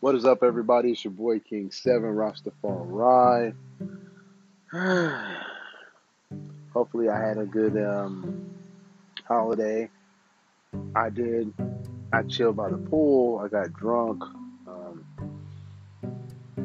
What 0.00 0.14
is 0.14 0.24
up, 0.24 0.44
everybody? 0.44 0.92
It's 0.92 1.02
your 1.02 1.10
boy 1.10 1.40
King 1.40 1.72
Seven 1.72 2.14
Rastafari. 2.14 3.52
Hopefully, 6.72 7.08
I 7.08 7.18
had 7.18 7.36
a 7.36 7.44
good 7.44 7.76
um, 7.76 8.48
holiday. 9.24 9.90
I 10.94 11.10
did. 11.10 11.52
I 12.12 12.22
chilled 12.22 12.54
by 12.54 12.70
the 12.70 12.76
pool. 12.76 13.40
I 13.44 13.48
got 13.48 13.72
drunk. 13.72 14.22
Um, 14.68 15.04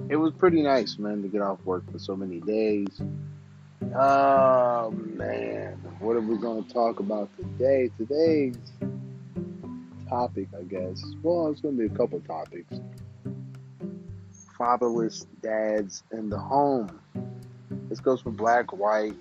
it 0.10 0.16
was 0.16 0.32
pretty 0.34 0.62
nice, 0.62 1.00
man, 1.00 1.24
to 1.24 1.28
get 1.28 1.42
off 1.42 1.58
work 1.66 1.92
for 1.92 1.98
so 1.98 2.16
many 2.16 2.40
days. 2.40 3.02
Oh 3.96 4.92
man, 4.92 5.74
what 5.98 6.16
are 6.16 6.22
we 6.22 6.38
going 6.38 6.66
to 6.66 6.72
talk 6.72 7.00
about 7.00 7.36
today? 7.36 7.90
Today's 7.98 8.58
topic, 10.08 10.50
I 10.56 10.62
guess. 10.66 11.04
Well, 11.24 11.48
it's 11.48 11.62
going 11.62 11.78
to 11.78 11.88
be 11.88 11.92
a 11.92 11.98
couple 11.98 12.20
topics 12.20 12.80
fatherless 14.58 15.26
dads 15.42 16.04
in 16.12 16.30
the 16.30 16.38
home. 16.38 17.00
This 17.90 18.00
goes 18.00 18.22
for 18.22 18.32
black, 18.32 18.72
white, 18.74 19.16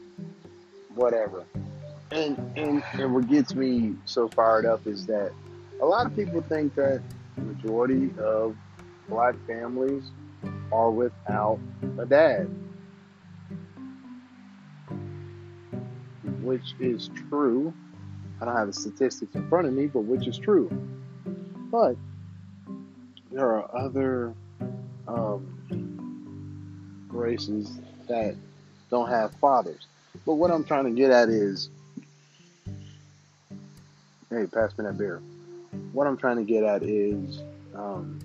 whatever. 0.95 1.45
And, 2.11 2.39
and 2.57 2.83
and 2.93 3.15
what 3.15 3.29
gets 3.29 3.55
me 3.55 3.95
so 4.05 4.29
fired 4.29 4.67
up 4.67 4.87
is 4.87 5.07
that 5.07 5.33
a 5.81 5.87
lot 5.87 6.07
of 6.07 6.15
people 6.15 6.43
think 6.43 6.75
that 6.75 7.01
the 7.37 7.43
majority 7.43 8.11
of 8.19 8.55
black 9.09 9.35
families 9.47 10.11
are 10.71 10.91
without 10.91 11.59
a 11.99 12.05
dad. 12.05 12.51
Which 16.43 16.75
is 16.81 17.09
true. 17.31 17.73
I 18.41 18.45
don't 18.45 18.57
have 18.57 18.67
the 18.67 18.73
statistics 18.73 19.35
in 19.35 19.49
front 19.49 19.67
of 19.67 19.73
me, 19.73 19.87
but 19.87 20.01
which 20.01 20.27
is 20.27 20.37
true. 20.37 20.69
But 21.71 21.97
there 23.31 23.47
are 23.47 23.75
other 23.75 24.35
um, 25.09 27.07
races 27.09 27.79
that 28.09 28.37
don't 28.91 29.09
have 29.09 29.35
fathers. 29.37 29.87
But 30.27 30.35
what 30.35 30.51
I'm 30.51 30.65
trying 30.65 30.85
to 30.85 30.91
get 30.91 31.11
at 31.11 31.29
is, 31.29 31.71
hey, 34.31 34.47
pass 34.47 34.77
me 34.79 34.85
that 34.85 34.99
beer. 34.99 35.21
What 35.93 36.07
I'm 36.07 36.17
trying 36.17 36.37
to 36.37 36.45
get 36.45 36.65
at 36.65 36.83
is, 36.83 37.43
um, 37.75 38.19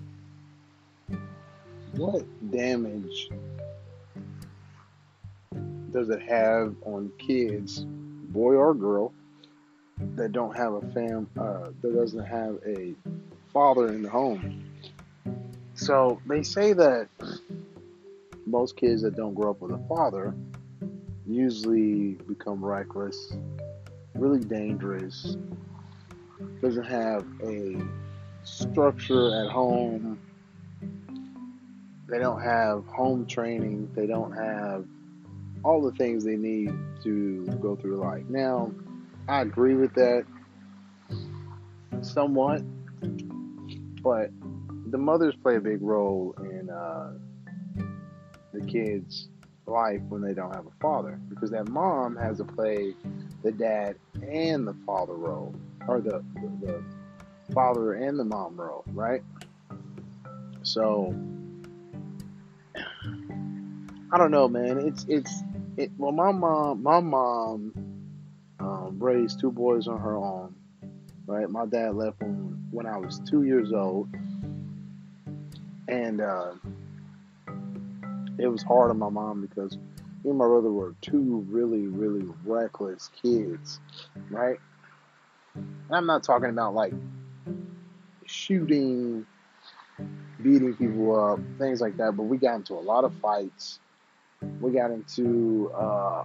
what 1.92 2.24
damage 2.50 3.30
does 5.90 6.10
it 6.10 6.20
have 6.22 6.76
on 6.82 7.10
kids, 7.18 7.86
boy 7.86 8.54
or 8.54 8.74
girl, 8.74 9.12
that 10.14 10.32
don't 10.32 10.54
have 10.56 10.74
a 10.74 10.82
fam, 10.92 11.28
uh, 11.38 11.70
that 11.80 11.94
doesn't 11.94 12.24
have 12.24 12.58
a 12.66 12.94
father 13.52 13.88
in 13.88 14.02
the 14.02 14.10
home? 14.10 14.67
So 15.78 16.20
they 16.26 16.42
say 16.42 16.72
that 16.72 17.08
most 18.46 18.76
kids 18.76 19.02
that 19.02 19.14
don't 19.14 19.34
grow 19.34 19.52
up 19.52 19.60
with 19.60 19.70
a 19.70 19.78
father 19.88 20.34
usually 21.24 22.14
become 22.26 22.64
reckless, 22.64 23.32
really 24.14 24.40
dangerous, 24.40 25.36
doesn't 26.60 26.84
have 26.84 27.24
a 27.44 27.80
structure 28.42 29.44
at 29.44 29.52
home. 29.52 30.18
They 32.08 32.18
don't 32.18 32.42
have 32.42 32.84
home 32.86 33.24
training. 33.26 33.90
They 33.94 34.08
don't 34.08 34.32
have 34.32 34.84
all 35.62 35.80
the 35.80 35.92
things 35.92 36.24
they 36.24 36.36
need 36.36 36.72
to 37.04 37.46
go 37.60 37.76
through 37.76 37.98
life. 37.98 38.24
Now, 38.28 38.72
I 39.28 39.42
agree 39.42 39.74
with 39.74 39.94
that 39.94 40.24
somewhat, 42.02 42.62
but 44.02 44.30
the 44.90 44.98
mothers 44.98 45.34
play 45.42 45.56
a 45.56 45.60
big 45.60 45.82
role 45.82 46.34
in 46.40 46.70
uh, 46.70 47.12
the 48.52 48.64
kids' 48.66 49.28
life 49.66 50.00
when 50.08 50.22
they 50.22 50.32
don't 50.32 50.54
have 50.54 50.66
a 50.66 50.72
father 50.80 51.20
because 51.28 51.50
that 51.50 51.68
mom 51.68 52.16
has 52.16 52.38
to 52.38 52.44
play 52.44 52.94
the 53.42 53.52
dad 53.52 53.96
and 54.22 54.66
the 54.66 54.74
father 54.86 55.14
role 55.14 55.54
or 55.86 56.00
the, 56.00 56.24
the, 56.34 56.66
the 56.66 56.84
father 57.52 57.94
and 57.94 58.18
the 58.18 58.24
mom 58.24 58.58
role 58.58 58.84
right? 58.88 59.22
So 60.62 61.14
i 64.10 64.16
don't 64.18 64.30
know 64.30 64.48
man. 64.48 64.78
It's 64.78 65.04
it's 65.08 65.42
it 65.76 65.90
well 65.98 66.12
my 66.12 66.32
mom 66.32 66.82
my 66.82 67.00
mom 67.00 67.72
um, 68.60 68.96
raised 68.98 69.38
two 69.40 69.52
boys 69.52 69.86
on 69.86 70.00
her 70.00 70.16
own 70.16 70.54
right? 71.26 71.48
My 71.48 71.66
dad 71.66 71.94
left 71.94 72.20
when 72.20 72.66
when 72.70 72.86
i 72.86 72.96
was 72.96 73.20
two 73.28 73.44
years 73.44 73.72
old 73.72 74.08
and 75.88 76.20
uh, 76.20 76.52
it 78.38 78.46
was 78.46 78.62
hard 78.62 78.90
on 78.90 78.98
my 78.98 79.08
mom 79.08 79.40
because 79.40 79.76
me 79.76 80.30
and 80.30 80.38
my 80.38 80.46
brother 80.46 80.70
were 80.70 80.94
two 81.00 81.44
really, 81.48 81.86
really 81.86 82.26
reckless 82.44 83.10
kids, 83.22 83.80
right? 84.30 84.58
And 85.54 85.66
I'm 85.90 86.06
not 86.06 86.22
talking 86.22 86.50
about 86.50 86.74
like 86.74 86.92
shooting, 88.26 89.26
beating 90.42 90.74
people 90.74 91.18
up, 91.18 91.40
things 91.58 91.80
like 91.80 91.96
that, 91.96 92.16
but 92.16 92.24
we 92.24 92.36
got 92.36 92.56
into 92.56 92.74
a 92.74 92.80
lot 92.80 93.04
of 93.04 93.14
fights. 93.20 93.80
We 94.60 94.72
got 94.72 94.90
into 94.90 95.72
uh, 95.74 96.24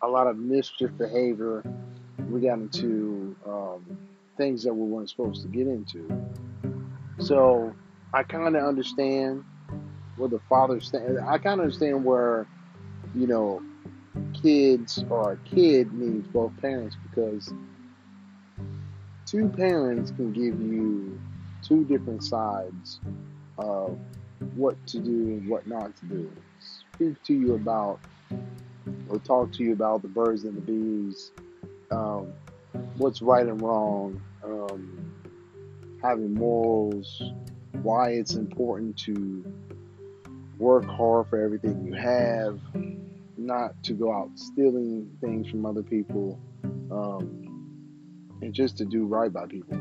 a 0.00 0.08
lot 0.08 0.26
of 0.28 0.38
mischief 0.38 0.96
behavior. 0.96 1.62
We 2.30 2.40
got 2.40 2.58
into 2.58 3.36
um, 3.46 3.98
things 4.36 4.62
that 4.62 4.72
we 4.72 4.86
weren't 4.86 5.10
supposed 5.10 5.42
to 5.42 5.48
get 5.48 5.66
into. 5.66 6.08
So 7.18 7.74
I 8.12 8.22
kind 8.22 8.56
of 8.56 8.64
understand 8.64 9.44
where 10.16 10.28
the 10.28 10.40
father 10.48 10.80
stand. 10.80 11.18
I 11.20 11.38
kind 11.38 11.60
of 11.60 11.66
understand 11.66 12.04
where, 12.04 12.46
you 13.14 13.26
know, 13.26 13.62
kids 14.34 15.04
or 15.08 15.32
a 15.32 15.36
kid 15.48 15.92
needs 15.92 16.26
both 16.28 16.56
parents 16.60 16.96
because 17.08 17.52
two 19.26 19.48
parents 19.48 20.10
can 20.10 20.32
give 20.32 20.60
you 20.60 21.20
two 21.62 21.84
different 21.84 22.22
sides 22.24 23.00
of 23.58 23.98
what 24.54 24.84
to 24.88 24.98
do 24.98 25.10
and 25.10 25.48
what 25.48 25.66
not 25.66 25.96
to 25.96 26.06
do. 26.06 26.32
Speak 26.94 27.22
to 27.24 27.34
you 27.34 27.54
about 27.54 28.00
or 29.08 29.18
talk 29.18 29.52
to 29.52 29.62
you 29.62 29.72
about 29.72 30.02
the 30.02 30.08
birds 30.08 30.44
and 30.44 30.56
the 30.56 30.60
bees, 30.60 31.32
um, 31.90 32.32
what's 32.96 33.22
right 33.22 33.46
and 33.46 33.60
wrong, 33.62 34.20
um, 34.44 35.12
having 36.02 36.34
morals, 36.34 37.22
why 37.82 38.10
it's 38.10 38.34
important 38.34 38.96
to 38.98 39.44
work 40.58 40.84
hard 40.84 41.28
for 41.28 41.40
everything 41.40 41.84
you 41.86 41.94
have, 41.94 42.58
not 43.36 43.80
to 43.84 43.92
go 43.94 44.12
out 44.12 44.30
stealing 44.34 45.08
things 45.20 45.48
from 45.48 45.64
other 45.64 45.82
people, 45.82 46.38
um, 46.90 47.38
and 48.42 48.52
just 48.52 48.76
to 48.78 48.84
do 48.84 49.06
right 49.06 49.32
by 49.32 49.46
people. 49.46 49.78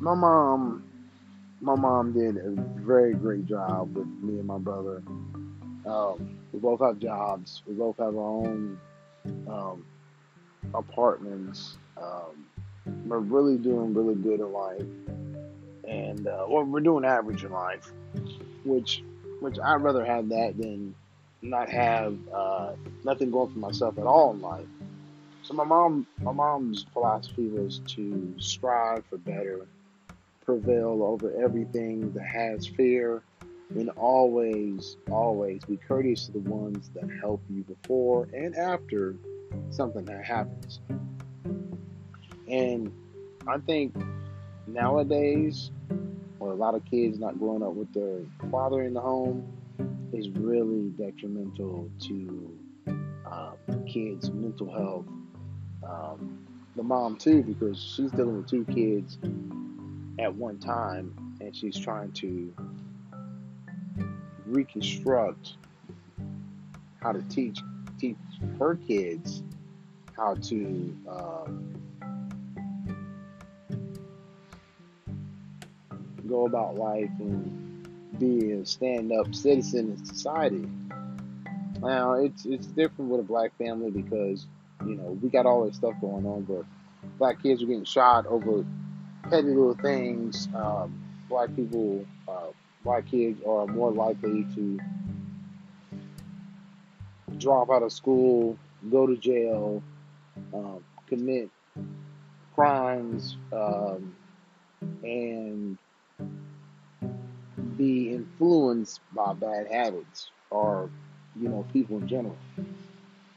My 0.00 0.14
mom, 0.14 0.84
my 1.60 1.76
mom 1.76 2.12
did 2.12 2.36
a 2.36 2.50
very 2.80 3.14
great 3.14 3.46
job 3.46 3.96
with 3.96 4.06
me 4.06 4.38
and 4.38 4.46
my 4.46 4.58
brother. 4.58 5.02
Um, 5.86 6.38
we 6.52 6.58
both 6.58 6.80
have 6.80 6.98
jobs. 6.98 7.62
We 7.66 7.74
both 7.74 7.96
have 7.98 8.16
our 8.16 8.20
own 8.20 8.78
um, 9.48 9.84
apartments. 10.74 11.76
Um, 11.96 12.46
we're 13.06 13.18
really 13.18 13.56
doing 13.56 13.94
really 13.94 14.14
good 14.14 14.40
in 14.40 14.52
life, 14.52 14.82
and 15.86 16.26
uh, 16.26 16.44
we're 16.48 16.80
doing 16.80 17.04
average 17.04 17.44
in 17.44 17.52
life, 17.52 17.92
which 18.64 19.02
which 19.40 19.58
I'd 19.58 19.82
rather 19.82 20.04
have 20.04 20.28
that 20.28 20.56
than 20.56 20.94
not 21.42 21.68
have 21.68 22.16
uh, 22.32 22.72
nothing 23.04 23.30
going 23.30 23.52
for 23.52 23.58
myself 23.58 23.98
at 23.98 24.04
all 24.04 24.32
in 24.32 24.40
life. 24.40 24.66
So 25.42 25.54
my 25.54 25.64
mom, 25.64 26.06
my 26.22 26.30
mom's 26.32 26.86
philosophy 26.92 27.48
was 27.48 27.80
to 27.88 28.34
strive 28.38 29.04
for 29.06 29.18
better, 29.18 29.66
prevail 30.44 31.02
over 31.02 31.32
everything 31.42 32.12
that 32.12 32.22
has 32.22 32.66
fear, 32.66 33.22
and 33.70 33.90
always, 33.90 34.96
always 35.10 35.64
be 35.64 35.76
courteous 35.76 36.26
to 36.26 36.32
the 36.32 36.38
ones 36.38 36.90
that 36.94 37.10
help 37.20 37.42
you 37.50 37.62
before 37.64 38.28
and 38.32 38.54
after 38.54 39.16
something 39.70 40.04
that 40.04 40.24
happens. 40.24 40.80
And 42.52 42.92
I 43.48 43.56
think 43.58 43.96
nowadays, 44.66 45.70
or 46.38 46.50
a 46.50 46.54
lot 46.54 46.74
of 46.74 46.84
kids 46.84 47.18
not 47.18 47.38
growing 47.38 47.62
up 47.62 47.72
with 47.72 47.92
their 47.94 48.18
father 48.50 48.82
in 48.82 48.92
the 48.92 49.00
home, 49.00 49.42
is 50.12 50.28
really 50.30 50.90
detrimental 50.90 51.90
to 52.08 52.58
um, 53.24 53.84
kids' 53.86 54.30
mental 54.30 54.70
health. 54.70 55.06
Um, 55.82 56.46
the 56.76 56.82
mom 56.82 57.16
too, 57.16 57.42
because 57.42 57.82
she's 57.82 58.10
dealing 58.12 58.36
with 58.36 58.48
two 58.48 58.66
kids 58.66 59.18
at 60.18 60.34
one 60.34 60.58
time, 60.58 61.36
and 61.40 61.56
she's 61.56 61.78
trying 61.78 62.12
to 62.12 62.54
reconstruct 64.44 65.54
how 67.00 67.12
to 67.12 67.22
teach 67.22 67.60
teach 67.98 68.16
her 68.58 68.74
kids 68.74 69.42
how 70.16 70.34
to 70.34 70.96
um, 71.08 71.81
go 76.28 76.46
about 76.46 76.76
life 76.76 77.10
and 77.18 78.18
be 78.18 78.52
a 78.52 78.66
stand-up 78.66 79.34
citizen 79.34 79.92
in 79.92 80.04
society. 80.04 80.68
Now 81.80 82.14
it's 82.14 82.44
it's 82.44 82.66
different 82.66 83.10
with 83.10 83.20
a 83.20 83.24
black 83.24 83.56
family 83.58 83.90
because 83.90 84.46
you 84.86 84.94
know 84.94 85.18
we 85.20 85.28
got 85.28 85.46
all 85.46 85.64
this 85.64 85.76
stuff 85.76 85.94
going 86.00 86.24
on, 86.26 86.42
but 86.42 86.64
black 87.18 87.42
kids 87.42 87.62
are 87.62 87.66
getting 87.66 87.84
shot 87.84 88.26
over 88.26 88.64
petty 89.24 89.48
little 89.48 89.74
things. 89.74 90.48
Um, 90.54 91.02
black 91.28 91.54
people, 91.56 92.04
uh, 92.28 92.48
black 92.84 93.06
kids 93.06 93.40
are 93.46 93.66
more 93.66 93.90
likely 93.90 94.44
to 94.54 94.78
drop 97.38 97.70
out 97.70 97.82
of 97.82 97.92
school, 97.92 98.56
go 98.90 99.06
to 99.06 99.16
jail, 99.16 99.82
um, 100.54 100.84
commit 101.08 101.50
crimes, 102.54 103.36
um, 103.52 104.14
and 105.02 105.78
be 107.76 108.12
influenced 108.12 109.00
by 109.14 109.32
bad 109.34 109.70
habits 109.70 110.30
or 110.50 110.90
you 111.40 111.48
know 111.48 111.66
people 111.72 111.98
in 111.98 112.08
general. 112.08 112.36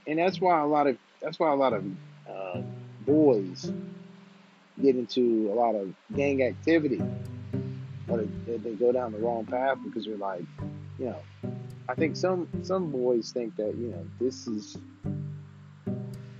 And 0.07 0.19
that's 0.19 0.39
why 0.39 0.61
a 0.61 0.65
lot 0.65 0.87
of 0.87 0.97
that's 1.21 1.39
why 1.39 1.51
a 1.51 1.55
lot 1.55 1.73
of 1.73 1.83
uh, 2.29 2.61
boys 3.05 3.71
get 4.81 4.95
into 4.95 5.49
a 5.51 5.55
lot 5.55 5.75
of 5.75 5.93
gang 6.15 6.43
activity 6.43 7.01
or 8.07 8.23
they, 8.45 8.57
they 8.57 8.71
go 8.71 8.91
down 8.91 9.11
the 9.11 9.17
wrong 9.17 9.45
path 9.45 9.77
because 9.83 10.05
they're 10.05 10.17
like, 10.17 10.43
you 10.99 11.05
know, 11.05 11.21
I 11.87 11.95
think 11.95 12.15
some 12.15 12.47
some 12.63 12.91
boys 12.91 13.31
think 13.31 13.55
that 13.57 13.75
you 13.77 13.87
know 13.87 14.05
this 14.19 14.47
is 14.47 14.77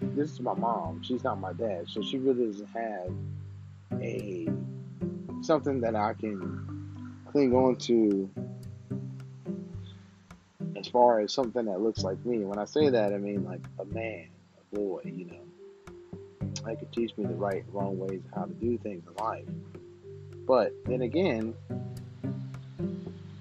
this 0.01 0.31
is 0.31 0.39
my 0.39 0.53
mom. 0.53 1.01
She's 1.03 1.23
not 1.23 1.39
my 1.39 1.53
dad, 1.53 1.85
so 1.87 2.01
she 2.01 2.17
really 2.17 2.47
doesn't 2.47 2.69
have 2.69 4.01
a 4.01 4.47
something 5.41 5.81
that 5.81 5.95
I 5.95 6.13
can 6.13 6.84
cling 7.35 7.53
on 7.53 7.75
to 7.75 8.29
as 10.77 10.87
far 10.87 11.19
as 11.19 11.33
something 11.33 11.65
that 11.65 11.81
looks 11.81 12.01
like 12.01 12.25
me. 12.25 12.45
When 12.45 12.57
I 12.57 12.63
say 12.63 12.87
that, 12.89 13.11
I 13.11 13.17
mean 13.17 13.43
like 13.43 13.59
a 13.77 13.83
man, 13.83 14.29
a 14.57 14.75
boy, 14.77 15.01
you 15.03 15.25
know. 15.25 16.49
They 16.65 16.77
could 16.77 16.93
teach 16.93 17.11
me 17.17 17.25
the 17.25 17.33
right 17.33 17.65
wrong 17.73 17.99
ways 17.99 18.21
how 18.33 18.45
to 18.45 18.53
do 18.53 18.77
things 18.77 19.03
in 19.05 19.13
life. 19.21 19.43
But 20.47 20.71
then 20.85 21.01
again, 21.01 21.53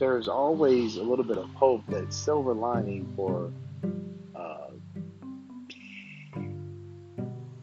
there's 0.00 0.26
always 0.26 0.96
a 0.96 1.02
little 1.04 1.24
bit 1.24 1.38
of 1.38 1.48
hope 1.50 1.86
that 1.90 2.12
silver 2.12 2.52
lining 2.52 3.12
for 3.14 3.52
uh, 4.34 4.70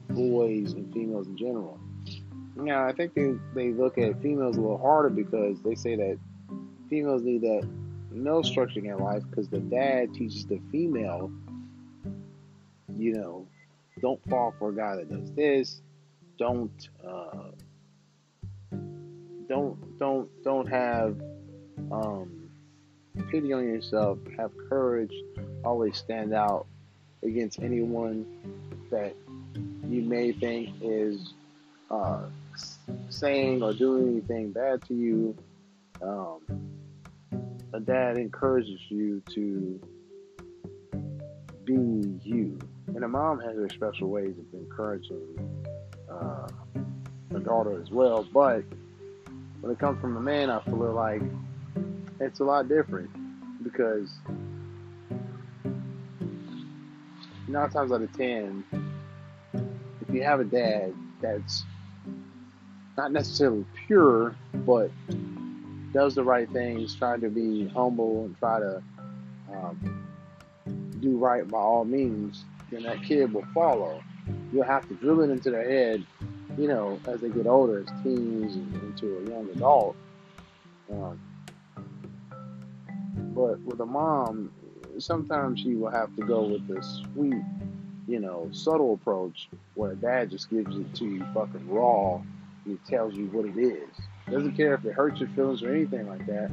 boys 0.08 0.72
and 0.72 0.94
females 0.94 1.28
in 1.28 1.36
general. 1.36 1.81
Now, 2.56 2.86
I 2.86 2.92
think 2.94 3.14
they, 3.14 3.34
they 3.56 3.72
look 3.72 3.98
at 3.98 4.22
females 4.22 4.58
a 4.58 4.62
little 4.62 4.78
harder 4.78 5.10
because 5.10 5.62
they 5.62 5.76
say 5.76 5.96
that 5.96 6.20
females 6.90 7.24
need 7.24 7.42
that 7.42 7.68
no 8.12 8.42
structure 8.42 8.80
in 8.80 8.98
life 8.98 9.24
because 9.30 9.48
the 9.48 9.60
dad 9.60 10.14
teaches 10.14 10.46
the 10.46 10.60
female, 10.72 11.32
you 12.98 13.14
know, 13.14 13.48
don't 14.02 14.22
fall 14.30 14.54
for 14.60 14.70
a 14.70 14.76
guy 14.76 14.96
that 14.98 15.10
does 15.10 15.32
this. 15.34 15.82
Don't 16.38 16.90
uh, 17.06 17.52
don't 19.48 20.00
don't 20.00 20.30
don't 20.44 20.68
have 20.68 21.22
um, 21.92 22.50
pity 23.30 23.54
on 23.54 23.64
yourself. 23.64 24.18
Have 24.38 24.52
courage. 24.70 25.14
Always 25.64 25.98
stand 25.98 26.34
out 26.34 26.66
against 27.24 27.60
anyone 27.62 28.26
that 28.90 29.16
you 29.88 30.02
may 30.02 30.32
think 30.32 30.70
is 30.82 31.34
uh, 31.92 32.24
saying 33.10 33.62
or 33.62 33.74
doing 33.74 34.10
anything 34.10 34.52
bad 34.52 34.82
to 34.84 34.94
you. 34.94 35.36
Um, 36.02 36.40
a 37.74 37.80
dad 37.80 38.18
encourages 38.18 38.80
you 38.90 39.22
to 39.34 39.80
be 41.64 42.20
you, 42.24 42.60
and 42.88 43.04
a 43.04 43.08
mom 43.08 43.40
has 43.40 43.56
her 43.56 43.70
special 43.70 44.10
ways 44.10 44.36
of 44.38 44.60
encouraging 44.60 45.66
uh, 46.10 46.48
a 47.34 47.40
daughter 47.40 47.82
as 47.82 47.90
well. 47.92 48.28
But 48.34 48.64
when 49.62 49.72
it 49.72 49.80
comes 49.80 50.02
from 50.02 50.18
a 50.18 50.22
man, 50.22 50.50
I 50.50 50.62
feel 50.64 50.94
like 50.94 51.22
it's 52.20 52.40
a 52.40 52.44
lot 52.44 52.68
different 52.68 53.10
because 53.64 54.12
nine 57.48 57.70
times 57.70 57.92
out 57.92 58.02
of 58.02 58.12
ten, 58.18 58.64
if 59.54 60.14
you 60.14 60.24
have 60.24 60.40
a 60.40 60.46
dad 60.46 60.94
that's 61.22 61.64
not 63.02 63.12
necessarily 63.12 63.66
pure, 63.88 64.36
but 64.54 64.92
does 65.92 66.14
the 66.14 66.24
right 66.24 66.48
things, 66.52 66.96
trying 66.96 67.20
to 67.20 67.30
be 67.30 67.68
humble 67.70 68.26
and 68.26 68.38
try 68.38 68.60
to 68.60 68.84
um, 69.52 70.06
do 71.00 71.18
right 71.18 71.50
by 71.50 71.58
all 71.58 71.84
means, 71.84 72.46
then 72.70 72.84
that 72.84 73.02
kid 73.02 73.34
will 73.34 73.48
follow. 73.56 74.04
You'll 74.54 74.66
have 74.66 74.88
to 74.88 74.94
drill 74.94 75.22
it 75.22 75.32
into 75.32 75.50
their 75.50 75.68
head, 75.68 76.06
you 76.60 76.68
know, 76.68 77.00
as 77.08 77.22
they 77.22 77.30
get 77.30 77.48
older, 77.48 77.80
as 77.80 78.04
teens 78.04 78.56
and 78.56 78.76
into 78.76 79.18
a 79.18 79.30
young 79.32 79.50
adult. 79.56 79.96
Um, 80.92 81.20
but 83.34 83.60
with 83.62 83.80
a 83.80 83.86
mom, 83.86 84.52
sometimes 85.00 85.60
she 85.60 85.74
will 85.74 85.90
have 85.90 86.16
to 86.18 86.22
go 86.22 86.44
with 86.44 86.68
this 86.68 87.02
sweet, 87.16 87.42
you 88.08 88.20
know, 88.20 88.48
subtle 88.52 88.94
approach 88.94 89.50
where 89.74 89.94
a 89.94 89.96
dad 89.96 90.30
just 90.30 90.52
gives 90.52 90.78
it 90.78 90.94
to 90.98 91.06
you 91.06 91.26
fucking 91.34 91.68
raw 91.68 92.22
and 92.66 92.80
tells 92.86 93.14
you 93.14 93.28
what 93.28 93.46
it 93.46 93.58
is. 93.58 93.90
Doesn't 94.30 94.56
care 94.56 94.74
if 94.74 94.86
it 94.86 94.94
hurts 94.94 95.20
your 95.20 95.30
feelings 95.30 95.64
or 95.64 95.74
anything 95.74 96.08
like 96.08 96.26
that. 96.28 96.52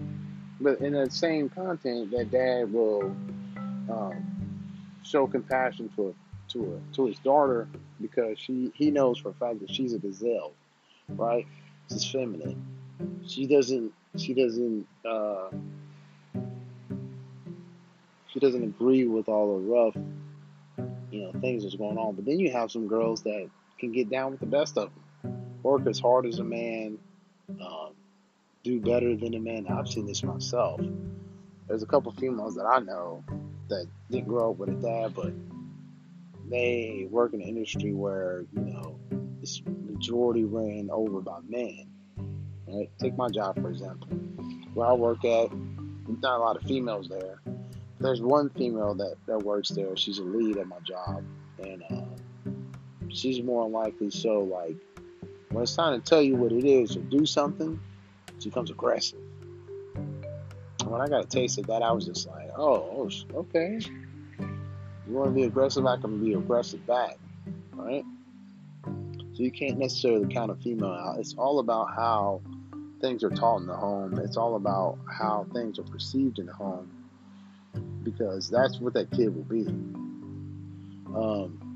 But 0.60 0.80
in 0.80 0.94
that 0.94 1.12
same 1.12 1.48
content, 1.48 2.10
that 2.10 2.30
dad 2.30 2.72
will 2.72 3.14
um, 3.88 4.38
show 5.02 5.26
compassion 5.26 5.90
to 5.96 6.14
to 6.48 6.80
to 6.94 7.06
his 7.06 7.18
daughter 7.18 7.68
because 8.00 8.38
she 8.38 8.72
he 8.74 8.90
knows 8.90 9.18
for 9.18 9.30
a 9.30 9.34
fact 9.34 9.60
that 9.60 9.70
she's 9.70 9.92
a 9.92 9.98
gazelle, 9.98 10.52
right? 11.08 11.46
She's 11.90 12.10
feminine. 12.10 12.64
She 13.26 13.46
doesn't 13.46 13.92
she 14.16 14.34
doesn't 14.34 14.86
uh, 15.04 15.50
she 18.28 18.40
doesn't 18.40 18.62
agree 18.62 19.06
with 19.06 19.28
all 19.28 19.58
the 19.58 19.64
rough, 19.66 19.96
you 21.10 21.22
know, 21.22 21.32
things 21.40 21.62
that's 21.62 21.76
going 21.76 21.98
on. 21.98 22.14
But 22.14 22.24
then 22.24 22.38
you 22.38 22.50
have 22.50 22.70
some 22.70 22.88
girls 22.88 23.22
that 23.22 23.48
can 23.78 23.92
get 23.92 24.10
down 24.10 24.32
with 24.32 24.40
the 24.40 24.46
best 24.46 24.76
of 24.76 24.90
them, 24.94 25.02
work 25.62 25.86
as 25.86 25.98
hard 25.98 26.26
as 26.26 26.38
a 26.38 26.44
man, 26.44 26.98
um, 27.60 27.90
do 28.62 28.80
better 28.80 29.16
than 29.16 29.34
a 29.34 29.40
man. 29.40 29.66
I've 29.68 29.88
seen 29.88 30.06
this 30.06 30.22
myself. 30.22 30.80
There's 31.66 31.82
a 31.82 31.86
couple 31.86 32.12
females 32.12 32.54
that 32.56 32.64
I 32.64 32.78
know 32.78 33.24
that 33.68 33.86
didn't 34.10 34.28
grow 34.28 34.50
up 34.50 34.58
with 34.58 34.70
a 34.70 34.74
dad, 34.74 35.14
but 35.14 35.32
they 36.50 37.06
work 37.10 37.34
in 37.34 37.42
an 37.42 37.48
industry 37.48 37.92
where 37.92 38.44
you 38.54 38.60
know 38.60 38.98
it's 39.42 39.62
majority 39.66 40.44
ran 40.44 40.88
over 40.90 41.20
by 41.20 41.38
men. 41.48 41.86
Right? 42.66 42.90
Take 42.98 43.16
my 43.16 43.28
job 43.28 43.60
for 43.60 43.68
example. 43.68 44.08
Where 44.74 44.88
I 44.88 44.92
work 44.92 45.24
at, 45.24 45.50
there's 45.50 46.22
not 46.22 46.38
a 46.38 46.42
lot 46.42 46.56
of 46.56 46.62
females 46.62 47.08
there 47.08 47.40
there's 48.00 48.20
one 48.20 48.50
female 48.50 48.94
that, 48.94 49.16
that 49.26 49.42
works 49.42 49.70
there. 49.70 49.96
She's 49.96 50.18
a 50.18 50.22
lead 50.22 50.56
at 50.56 50.66
my 50.66 50.78
job, 50.80 51.24
and 51.62 51.82
uh, 51.90 52.50
she's 53.08 53.42
more 53.42 53.68
likely 53.68 54.10
so 54.10 54.40
like 54.40 54.76
when 55.50 55.62
it's 55.62 55.74
time 55.74 56.00
to 56.00 56.08
tell 56.08 56.22
you 56.22 56.36
what 56.36 56.52
it 56.52 56.64
is 56.64 56.96
or 56.96 57.00
do 57.00 57.24
something, 57.26 57.80
she 58.38 58.48
becomes 58.48 58.70
aggressive. 58.70 59.20
And 59.94 60.90
when 60.90 61.00
I 61.00 61.08
got 61.08 61.24
a 61.24 61.28
taste 61.28 61.58
of 61.58 61.66
that, 61.66 61.82
I 61.82 61.92
was 61.92 62.06
just 62.06 62.28
like, 62.28 62.50
oh, 62.56 63.08
oh 63.08 63.38
okay. 63.38 63.80
You 64.38 65.14
want 65.14 65.30
to 65.30 65.34
be 65.34 65.44
aggressive? 65.44 65.86
I 65.86 65.96
can 65.96 66.22
be 66.22 66.34
aggressive 66.34 66.86
back, 66.86 67.16
right? 67.72 68.04
So 68.84 69.42
you 69.42 69.50
can't 69.50 69.78
necessarily 69.78 70.32
count 70.32 70.50
a 70.50 70.54
female 70.56 70.90
out. 70.90 71.18
It's 71.18 71.34
all 71.38 71.60
about 71.60 71.94
how 71.94 72.42
things 73.00 73.24
are 73.24 73.30
taught 73.30 73.60
in 73.60 73.66
the 73.66 73.76
home. 73.76 74.18
It's 74.18 74.36
all 74.36 74.56
about 74.56 74.98
how 75.10 75.46
things 75.52 75.78
are 75.78 75.84
perceived 75.84 76.38
in 76.38 76.46
the 76.46 76.52
home 76.52 76.90
because 78.02 78.50
that's 78.50 78.80
what 78.80 78.94
that 78.94 79.10
kid 79.10 79.34
will 79.34 79.44
be. 79.44 79.66
Um, 81.14 81.67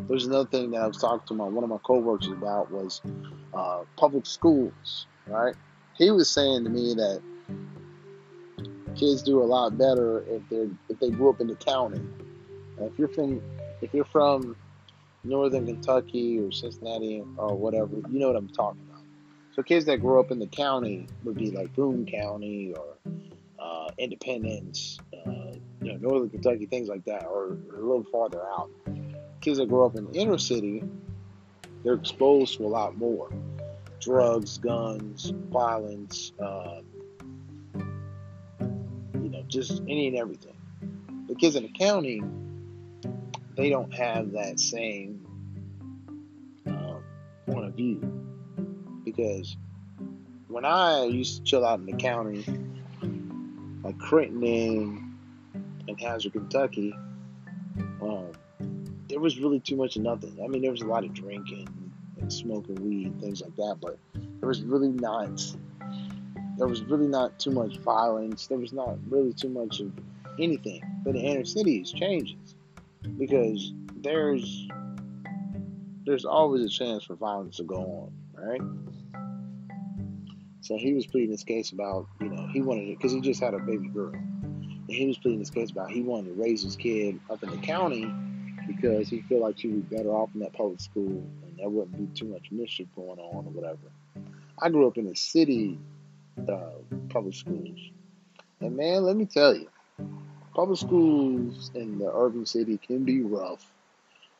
there's 0.00 0.26
another 0.26 0.48
thing 0.48 0.70
that 0.72 0.82
I 0.82 0.86
was 0.86 0.98
talking 0.98 1.26
to 1.28 1.34
my 1.34 1.44
one 1.44 1.64
of 1.64 1.70
my 1.70 1.78
coworkers 1.78 2.28
about 2.28 2.70
was 2.70 3.00
uh, 3.54 3.82
public 3.96 4.26
schools. 4.26 5.06
Right? 5.26 5.54
He 5.96 6.10
was 6.10 6.30
saying 6.30 6.64
to 6.64 6.70
me 6.70 6.94
that 6.94 7.20
kids 8.96 9.22
do 9.22 9.42
a 9.42 9.44
lot 9.44 9.76
better 9.76 10.24
if 10.28 10.48
they 10.48 10.68
if 10.88 10.98
they 11.00 11.10
grew 11.10 11.30
up 11.30 11.40
in 11.40 11.48
the 11.48 11.56
county. 11.56 12.00
And 12.78 12.90
if 12.90 12.98
you're 12.98 13.08
from 13.08 13.42
if 13.82 13.92
you're 13.92 14.04
from 14.04 14.56
northern 15.24 15.66
Kentucky 15.66 16.38
or 16.38 16.52
Cincinnati 16.52 17.22
or 17.36 17.54
whatever, 17.54 17.96
you 18.10 18.18
know 18.18 18.28
what 18.28 18.36
I'm 18.36 18.48
talking 18.48 18.82
about. 18.88 19.02
So 19.54 19.62
kids 19.62 19.86
that 19.86 19.98
grew 19.98 20.20
up 20.20 20.30
in 20.30 20.38
the 20.38 20.46
county 20.46 21.08
would 21.24 21.36
be 21.36 21.50
like 21.50 21.74
Boone 21.74 22.06
County 22.06 22.74
or 22.74 22.94
uh, 23.58 23.88
Independence, 23.98 24.98
uh, 25.12 25.52
you 25.82 25.92
know, 25.92 25.96
Northern 25.96 26.30
Kentucky, 26.30 26.66
things 26.66 26.88
like 26.88 27.04
that, 27.06 27.24
or, 27.26 27.56
or 27.72 27.76
a 27.76 27.80
little 27.80 28.04
farther 28.04 28.40
out. 28.40 28.70
Kids 29.40 29.58
that 29.58 29.68
grow 29.68 29.86
up 29.86 29.96
in 29.96 30.10
the 30.10 30.18
inner 30.18 30.38
city, 30.38 30.82
they're 31.84 31.94
exposed 31.94 32.56
to 32.58 32.66
a 32.66 32.68
lot 32.68 32.96
more. 32.96 33.30
drugs, 34.00 34.58
guns, 34.58 35.32
violence, 35.50 36.32
uh, 36.40 36.80
you 39.14 39.28
know, 39.28 39.42
just 39.48 39.80
any 39.82 40.08
and 40.08 40.16
everything. 40.16 40.56
The 41.28 41.34
kids 41.34 41.56
in 41.56 41.64
the 41.64 41.72
county, 41.72 42.22
they 43.56 43.70
don't 43.70 43.92
have 43.92 44.32
that 44.32 44.60
same 44.60 45.26
um, 46.66 47.02
point 47.46 47.66
of 47.66 47.74
view 47.74 48.00
because 49.04 49.56
when 50.48 50.64
I 50.64 51.04
used 51.04 51.38
to 51.38 51.42
chill 51.42 51.64
out 51.66 51.80
in 51.80 51.86
the 51.86 51.96
county, 51.96 52.44
like 53.82 53.98
Crittenden 53.98 55.18
and 55.88 56.00
Hazard, 56.00 56.32
Kentucky, 56.32 56.94
um, 58.00 58.32
there 59.18 59.24
was 59.24 59.40
really 59.40 59.58
too 59.58 59.74
much 59.74 59.96
of 59.96 60.02
nothing. 60.02 60.38
I 60.44 60.46
mean, 60.46 60.62
there 60.62 60.70
was 60.70 60.82
a 60.82 60.86
lot 60.86 61.02
of 61.02 61.12
drinking 61.12 61.68
and 62.20 62.32
smoking 62.32 62.76
weed, 62.76 63.20
things 63.20 63.42
like 63.42 63.56
that, 63.56 63.78
but 63.80 63.98
there 64.14 64.48
was 64.48 64.62
really 64.62 64.92
not. 64.92 65.42
There 66.56 66.68
was 66.68 66.82
really 66.84 67.08
not 67.08 67.36
too 67.40 67.50
much 67.50 67.78
violence. 67.78 68.46
There 68.46 68.58
was 68.58 68.72
not 68.72 68.96
really 69.10 69.32
too 69.32 69.48
much 69.48 69.80
of 69.80 69.90
anything. 70.38 70.82
But 71.04 71.14
the 71.14 71.20
inner 71.20 71.44
cities 71.44 71.90
changes 71.90 72.54
because 73.18 73.72
there's 73.96 74.68
there's 76.06 76.24
always 76.24 76.64
a 76.64 76.68
chance 76.68 77.02
for 77.02 77.16
violence 77.16 77.56
to 77.56 77.64
go 77.64 78.10
on, 78.36 78.40
right? 78.40 78.62
So 80.60 80.76
he 80.76 80.92
was 80.92 81.06
pleading 81.06 81.32
his 81.32 81.42
case 81.42 81.72
about, 81.72 82.06
you 82.20 82.28
know, 82.28 82.46
he 82.52 82.60
wanted 82.60 82.88
it 82.88 82.98
because 82.98 83.10
he 83.10 83.20
just 83.20 83.42
had 83.42 83.54
a 83.54 83.58
baby 83.58 83.88
girl. 83.88 84.14
And 84.14 84.84
he 84.86 85.06
was 85.08 85.18
pleading 85.18 85.40
his 85.40 85.50
case 85.50 85.72
about 85.72 85.90
he 85.90 86.02
wanted 86.02 86.36
to 86.36 86.40
raise 86.40 86.62
his 86.62 86.76
kid 86.76 87.18
up 87.28 87.42
in 87.42 87.50
the 87.50 87.56
county 87.56 88.14
because 88.68 89.08
he 89.08 89.22
felt 89.22 89.40
like 89.40 89.56
would 89.64 89.90
be 89.90 89.96
better 89.96 90.10
off 90.10 90.30
in 90.34 90.40
that 90.40 90.52
public 90.52 90.80
school 90.80 91.08
and 91.08 91.56
there 91.56 91.68
wouldn't 91.68 91.96
be 91.96 92.06
too 92.18 92.26
much 92.26 92.52
mischief 92.52 92.86
going 92.94 93.18
on 93.18 93.46
or 93.46 93.50
whatever. 93.50 93.78
I 94.60 94.68
grew 94.68 94.86
up 94.86 94.98
in 94.98 95.06
a 95.06 95.16
city 95.16 95.78
uh, 96.48 96.70
public 97.08 97.34
schools. 97.34 97.78
And 98.60 98.76
man, 98.76 99.02
let 99.02 99.16
me 99.16 99.24
tell 99.24 99.54
you, 99.54 99.68
public 100.54 100.78
schools 100.78 101.70
in 101.74 101.98
the 101.98 102.10
urban 102.12 102.46
city 102.46 102.78
can 102.78 103.04
be 103.04 103.22
rough, 103.22 103.64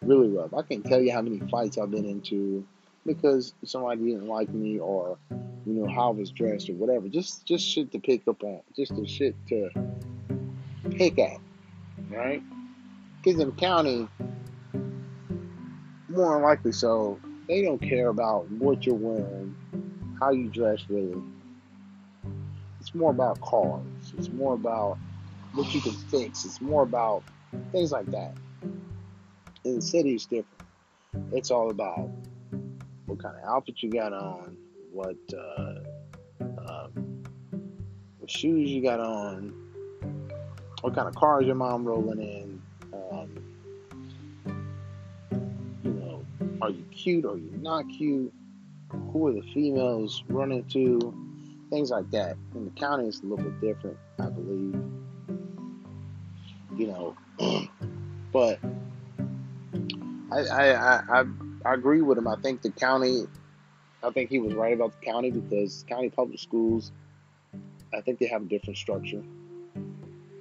really 0.03 0.29
rough. 0.29 0.55
I 0.55 0.63
can't 0.63 0.85
tell 0.85 1.01
you 1.01 1.13
how 1.13 1.23
many 1.23 1.41
fights 1.51 1.79
I've 1.79 1.91
been 1.91 2.05
into 2.05 2.67
because 3.07 3.55
somebody 3.65 4.05
didn't 4.05 4.27
like 4.27 4.51
me 4.51 4.79
or 4.79 5.17
you 5.67 5.73
know 5.75 5.89
how 5.89 6.09
I 6.09 6.13
was 6.13 6.31
dressed 6.31 6.69
or 6.69 6.75
whatever. 6.75 7.09
Just 7.09 7.45
just 7.45 7.67
shit 7.67 7.93
to 7.93 7.99
pick 7.99 8.27
up 8.29 8.43
on, 8.43 8.61
just 8.77 8.95
the 8.95 9.07
shit 9.07 9.35
to 9.49 9.71
pick 10.91 11.19
at, 11.19 11.39
right? 12.11 12.43
The 13.25 13.53
county, 13.59 14.09
more 16.09 16.35
than 16.35 16.43
likely 16.43 16.73
so, 16.73 17.21
they 17.47 17.61
don't 17.61 17.79
care 17.79 18.09
about 18.09 18.51
what 18.51 18.87
you're 18.87 18.95
wearing, 18.95 19.55
how 20.19 20.31
you 20.31 20.49
dress 20.49 20.81
really. 20.89 21.21
It's 22.81 22.95
more 22.95 23.11
about 23.11 23.39
cars. 23.43 24.15
It's 24.17 24.31
more 24.31 24.55
about 24.55 24.97
what 25.53 25.75
you 25.75 25.83
can 25.83 25.93
fix. 25.93 26.47
It's 26.47 26.63
more 26.63 26.85
about 26.85 27.23
things 27.71 27.93
like 27.93 28.07
that. 28.07 28.33
In 29.65 29.77
the 29.77 29.83
city, 29.83 30.15
it's 30.15 30.25
different. 30.25 30.63
It's 31.33 31.51
all 31.51 31.69
about 31.69 32.09
what 33.05 33.23
kind 33.23 33.37
of 33.37 33.45
outfit 33.45 33.83
you 33.83 33.91
got 33.91 34.15
on, 34.15 34.57
what 34.91 35.17
uh, 35.35 35.81
um, 36.41 37.25
what 38.19 38.31
shoes 38.31 38.71
you 38.71 38.83
got 38.83 39.01
on, 39.01 39.53
what 40.81 40.95
kind 40.95 41.09
of 41.09 41.15
cars 41.15 41.45
your 41.45 41.57
mom 41.57 41.85
rolling 41.85 42.23
in. 42.23 42.63
Um, 42.93 43.31
you 45.83 45.91
know, 45.91 46.25
are 46.61 46.71
you 46.71 46.85
cute? 46.91 47.25
Are 47.25 47.37
you 47.37 47.51
not 47.61 47.89
cute? 47.89 48.33
Who 49.13 49.29
are 49.29 49.33
the 49.33 49.43
females 49.55 50.23
running 50.29 50.65
to? 50.65 51.15
Things 51.71 51.91
like 51.91 52.11
that. 52.13 52.37
In 52.55 52.65
the 52.65 52.71
county, 52.71 53.09
it's 53.09 53.21
a 53.21 53.27
little 53.27 53.45
bit 53.45 53.61
different, 53.61 53.99
I 54.19 54.31
believe. 54.31 54.81
You 56.77 56.87
know, 56.87 57.17
but 58.33 58.59
I, 60.33 60.39
I, 60.39 60.73
I, 60.73 61.21
I 61.21 61.25
I 61.65 61.75
agree 61.75 62.03
with 62.03 62.19
him. 62.19 62.29
I 62.29 62.37
think 62.37 62.63
the 62.63 62.71
county, 62.71 63.27
I 64.03 64.11
think 64.11 64.31
he 64.31 64.39
was 64.39 64.55
right 64.55 64.73
about 64.73 64.99
the 64.99 65.05
county 65.05 65.31
because 65.31 65.85
county 65.89 66.09
public 66.09 66.39
schools, 66.39 66.93
I 67.93 68.01
think 68.01 68.19
they 68.19 68.27
have 68.27 68.43
a 68.43 68.47
different 68.47 68.79
structure. 68.79 69.23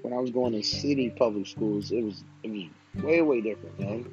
When 0.08 0.18
I 0.18 0.22
was 0.22 0.32
going 0.32 0.54
to 0.54 0.64
city 0.64 1.10
public 1.10 1.46
schools, 1.48 1.92
it 1.92 2.02
was 2.02 2.24
it 2.42 2.50
was 2.50 3.04
way 3.04 3.22
way 3.22 3.42
different, 3.42 3.78
man. 3.78 4.10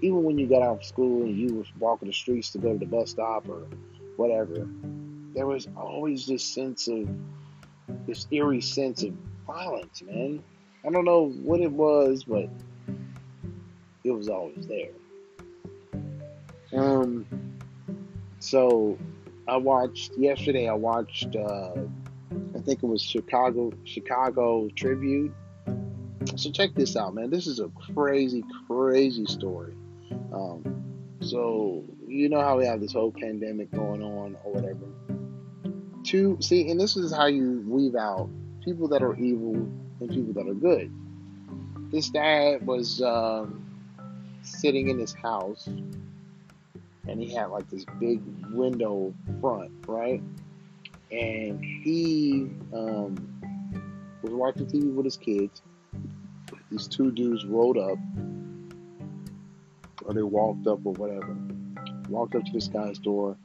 Even 0.00 0.24
when 0.24 0.38
you 0.38 0.46
got 0.46 0.62
out 0.62 0.78
of 0.78 0.84
school 0.86 1.24
and 1.24 1.36
you 1.36 1.56
was 1.56 1.66
walking 1.78 2.08
the 2.08 2.14
streets 2.14 2.48
to 2.52 2.58
go 2.58 2.72
to 2.72 2.78
the 2.78 2.86
bus 2.86 3.10
stop 3.10 3.46
or 3.46 3.66
whatever, 4.16 4.66
there 5.34 5.46
was 5.46 5.68
always 5.76 6.26
this 6.26 6.42
sense 6.42 6.88
of 6.88 7.10
this 8.06 8.26
eerie 8.30 8.62
sense 8.62 9.02
of 9.02 9.12
violence, 9.46 10.00
man. 10.00 10.42
I 10.82 10.88
don't 10.88 11.04
know 11.04 11.28
what 11.28 11.60
it 11.60 11.72
was, 11.72 12.24
but 12.24 12.48
it 14.04 14.10
was 14.10 14.30
always 14.30 14.66
there. 14.66 14.88
Um, 16.72 17.26
so 18.38 18.96
I 19.46 19.58
watched 19.58 20.12
yesterday. 20.16 20.70
I 20.70 20.72
watched. 20.72 21.36
Uh, 21.36 21.72
I 22.58 22.60
think 22.60 22.82
it 22.82 22.86
was 22.86 23.00
Chicago 23.00 23.72
Chicago 23.84 24.68
Tribune. 24.74 25.32
So 26.36 26.50
check 26.50 26.74
this 26.74 26.96
out, 26.96 27.14
man. 27.14 27.30
This 27.30 27.46
is 27.46 27.60
a 27.60 27.68
crazy, 27.94 28.44
crazy 28.66 29.24
story. 29.26 29.74
Um, 30.32 30.82
so 31.20 31.84
you 32.06 32.28
know 32.28 32.40
how 32.40 32.58
we 32.58 32.66
have 32.66 32.80
this 32.80 32.92
whole 32.92 33.12
pandemic 33.12 33.70
going 33.70 34.02
on 34.02 34.36
or 34.42 34.52
whatever. 34.52 34.86
Two, 36.04 36.36
see, 36.40 36.70
and 36.70 36.80
this 36.80 36.96
is 36.96 37.12
how 37.12 37.26
you 37.26 37.62
weave 37.66 37.94
out 37.94 38.28
people 38.64 38.88
that 38.88 39.02
are 39.02 39.16
evil 39.16 39.54
and 39.54 40.08
people 40.10 40.32
that 40.34 40.48
are 40.48 40.54
good. 40.54 40.92
This 41.90 42.08
dad 42.08 42.66
was 42.66 43.00
um, 43.02 43.64
sitting 44.42 44.88
in 44.88 44.98
his 44.98 45.14
house 45.14 45.66
and 47.08 47.20
he 47.20 47.32
had 47.32 47.46
like 47.46 47.68
this 47.70 47.84
big 47.98 48.20
window 48.50 49.14
front, 49.40 49.70
right? 49.86 50.22
And 51.10 51.64
he 51.64 52.50
um, 52.72 53.16
was 54.22 54.32
watching 54.32 54.66
TV 54.66 54.92
with 54.92 55.04
his 55.04 55.16
kids. 55.16 55.62
These 56.70 56.86
two 56.86 57.10
dudes 57.12 57.46
rolled 57.46 57.78
up, 57.78 57.98
or 60.04 60.12
they 60.12 60.22
walked 60.22 60.66
up, 60.66 60.80
or 60.84 60.92
whatever. 60.94 61.36
Walked 62.08 62.34
up 62.34 62.44
to 62.44 62.52
this 62.52 62.68
guy's 62.68 62.98
door. 62.98 63.36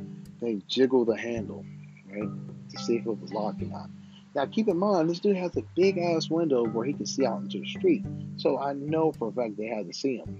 They 0.41 0.61
jiggled 0.67 1.07
the 1.07 1.17
handle, 1.17 1.65
right, 2.11 2.29
to 2.69 2.77
see 2.79 2.97
if 2.97 3.05
it 3.05 3.19
was 3.19 3.31
locked 3.31 3.61
or 3.61 3.65
not. 3.65 3.89
Now, 4.35 4.45
keep 4.45 4.67
in 4.67 4.77
mind, 4.77 5.09
this 5.09 5.19
dude 5.19 5.37
has 5.37 5.55
a 5.55 5.63
big 5.75 5.97
ass 5.97 6.29
window 6.29 6.65
where 6.65 6.85
he 6.85 6.93
can 6.93 7.05
see 7.05 7.25
out 7.25 7.41
into 7.41 7.59
the 7.59 7.67
street. 7.67 8.03
So 8.35 8.59
I 8.59 8.73
know 8.73 9.11
for 9.13 9.29
a 9.29 9.31
fact 9.31 9.57
they 9.57 9.67
had 9.67 9.87
to 9.87 9.93
see 9.93 10.17
him. 10.17 10.39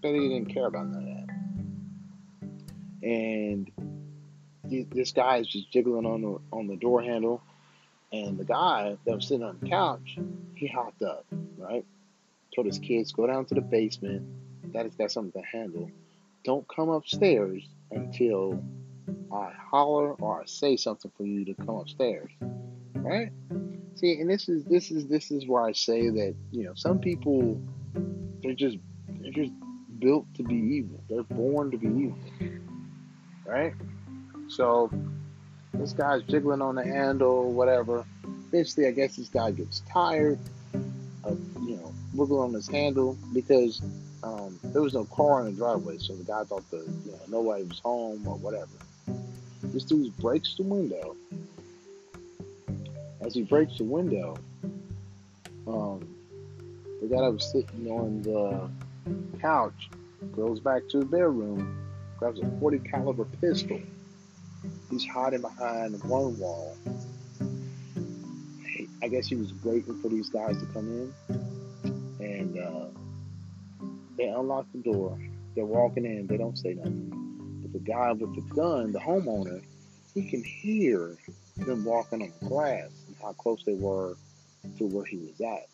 But 0.00 0.14
he 0.14 0.28
didn't 0.28 0.54
care 0.54 0.66
about 0.66 0.86
none 0.86 1.02
of 1.02 1.04
that 1.04 1.22
and 3.02 3.70
this 4.80 5.12
guy 5.12 5.38
is 5.38 5.46
just 5.46 5.70
jiggling 5.70 6.06
on 6.06 6.22
the 6.22 6.38
on 6.52 6.66
the 6.66 6.76
door 6.76 7.02
handle, 7.02 7.42
and 8.12 8.38
the 8.38 8.44
guy 8.44 8.96
that 9.04 9.14
was 9.14 9.26
sitting 9.26 9.44
on 9.44 9.58
the 9.60 9.68
couch, 9.68 10.18
he 10.54 10.66
hopped 10.66 11.02
up, 11.02 11.24
right? 11.56 11.84
Told 12.54 12.66
his 12.66 12.78
kids 12.78 13.12
go 13.12 13.26
down 13.26 13.44
to 13.46 13.54
the 13.54 13.60
basement. 13.60 14.26
Daddy's 14.72 14.94
got 14.94 15.12
something 15.12 15.40
to 15.40 15.46
handle. 15.46 15.90
Don't 16.44 16.66
come 16.68 16.88
upstairs 16.88 17.62
until 17.90 18.62
I 19.32 19.52
holler 19.70 20.14
or 20.14 20.42
I 20.42 20.46
say 20.46 20.76
something 20.76 21.10
for 21.16 21.24
you 21.24 21.44
to 21.44 21.54
come 21.54 21.76
upstairs, 21.76 22.30
right? 22.94 23.30
See, 23.94 24.18
and 24.20 24.28
this 24.28 24.48
is 24.48 24.64
this 24.64 24.90
is 24.90 25.06
this 25.06 25.30
is 25.30 25.46
where 25.46 25.62
I 25.62 25.72
say 25.72 26.08
that 26.08 26.34
you 26.50 26.64
know 26.64 26.72
some 26.74 26.98
people 26.98 27.60
they're 28.42 28.54
just 28.54 28.78
they're 29.20 29.32
just 29.32 29.52
built 29.98 30.26
to 30.34 30.42
be 30.42 30.54
evil. 30.54 31.02
They're 31.08 31.22
born 31.22 31.70
to 31.70 31.76
be 31.76 31.86
evil 31.86 32.18
right? 33.52 33.74
So 34.52 34.90
this 35.72 35.94
guy's 35.94 36.22
jiggling 36.24 36.60
on 36.60 36.74
the 36.74 36.84
handle, 36.84 37.50
whatever. 37.52 38.04
Eventually, 38.48 38.86
I 38.86 38.90
guess 38.90 39.16
this 39.16 39.28
guy 39.28 39.50
gets 39.50 39.80
tired 39.90 40.38
of, 41.24 41.40
you 41.62 41.76
know, 41.76 41.94
wiggling 42.12 42.42
on 42.42 42.52
his 42.52 42.68
handle 42.68 43.16
because 43.32 43.80
um, 44.22 44.60
there 44.62 44.82
was 44.82 44.92
no 44.92 45.06
car 45.06 45.40
in 45.40 45.46
the 45.46 45.52
driveway, 45.52 45.96
so 45.96 46.14
the 46.14 46.24
guy 46.24 46.44
thought 46.44 46.70
the, 46.70 46.78
you 47.06 47.12
know, 47.12 47.20
nobody 47.28 47.64
was 47.64 47.78
home 47.78 48.28
or 48.28 48.36
whatever. 48.36 48.68
This 49.62 49.84
dude 49.84 50.14
breaks 50.18 50.54
the 50.56 50.64
window. 50.64 51.16
As 53.22 53.34
he 53.34 53.42
breaks 53.42 53.78
the 53.78 53.84
window, 53.84 54.36
um, 55.66 56.14
the 57.00 57.06
guy 57.06 57.22
that 57.22 57.32
was 57.32 57.50
sitting 57.50 57.88
on 57.88 58.20
the 58.20 58.68
couch 59.40 59.88
goes 60.36 60.60
back 60.60 60.82
to 60.90 60.98
the 60.98 61.06
bedroom 61.06 61.78
grabs 62.18 62.38
a 62.40 62.46
40 62.60 62.80
caliber 62.80 63.24
pistol. 63.40 63.80
He's 64.90 65.06
hiding 65.06 65.40
behind 65.40 66.02
one 66.04 66.38
wall. 66.38 66.76
I 69.02 69.08
guess 69.08 69.26
he 69.26 69.34
was 69.34 69.52
waiting 69.64 70.00
for 70.00 70.08
these 70.08 70.30
guys 70.30 70.58
to 70.60 70.66
come 70.66 70.86
in, 70.88 71.12
and 72.20 72.58
uh, 72.58 72.86
they 74.16 74.28
unlock 74.28 74.66
the 74.72 74.78
door. 74.78 75.18
They're 75.54 75.64
walking 75.64 76.04
in. 76.04 76.26
They 76.26 76.36
don't 76.36 76.56
say 76.56 76.74
nothing. 76.74 77.60
But 77.62 77.72
the 77.72 77.80
guy 77.80 78.12
with 78.12 78.34
the 78.34 78.54
gun, 78.54 78.92
the 78.92 79.00
homeowner, 79.00 79.62
he 80.14 80.28
can 80.28 80.44
hear 80.44 81.16
them 81.56 81.84
walking 81.84 82.22
on 82.22 82.32
the 82.40 82.46
grass 82.46 82.90
and 83.08 83.16
how 83.20 83.32
close 83.32 83.62
they 83.64 83.74
were 83.74 84.16
to 84.78 84.86
where 84.86 85.04
he 85.04 85.16
was 85.16 85.40
at. 85.40 85.68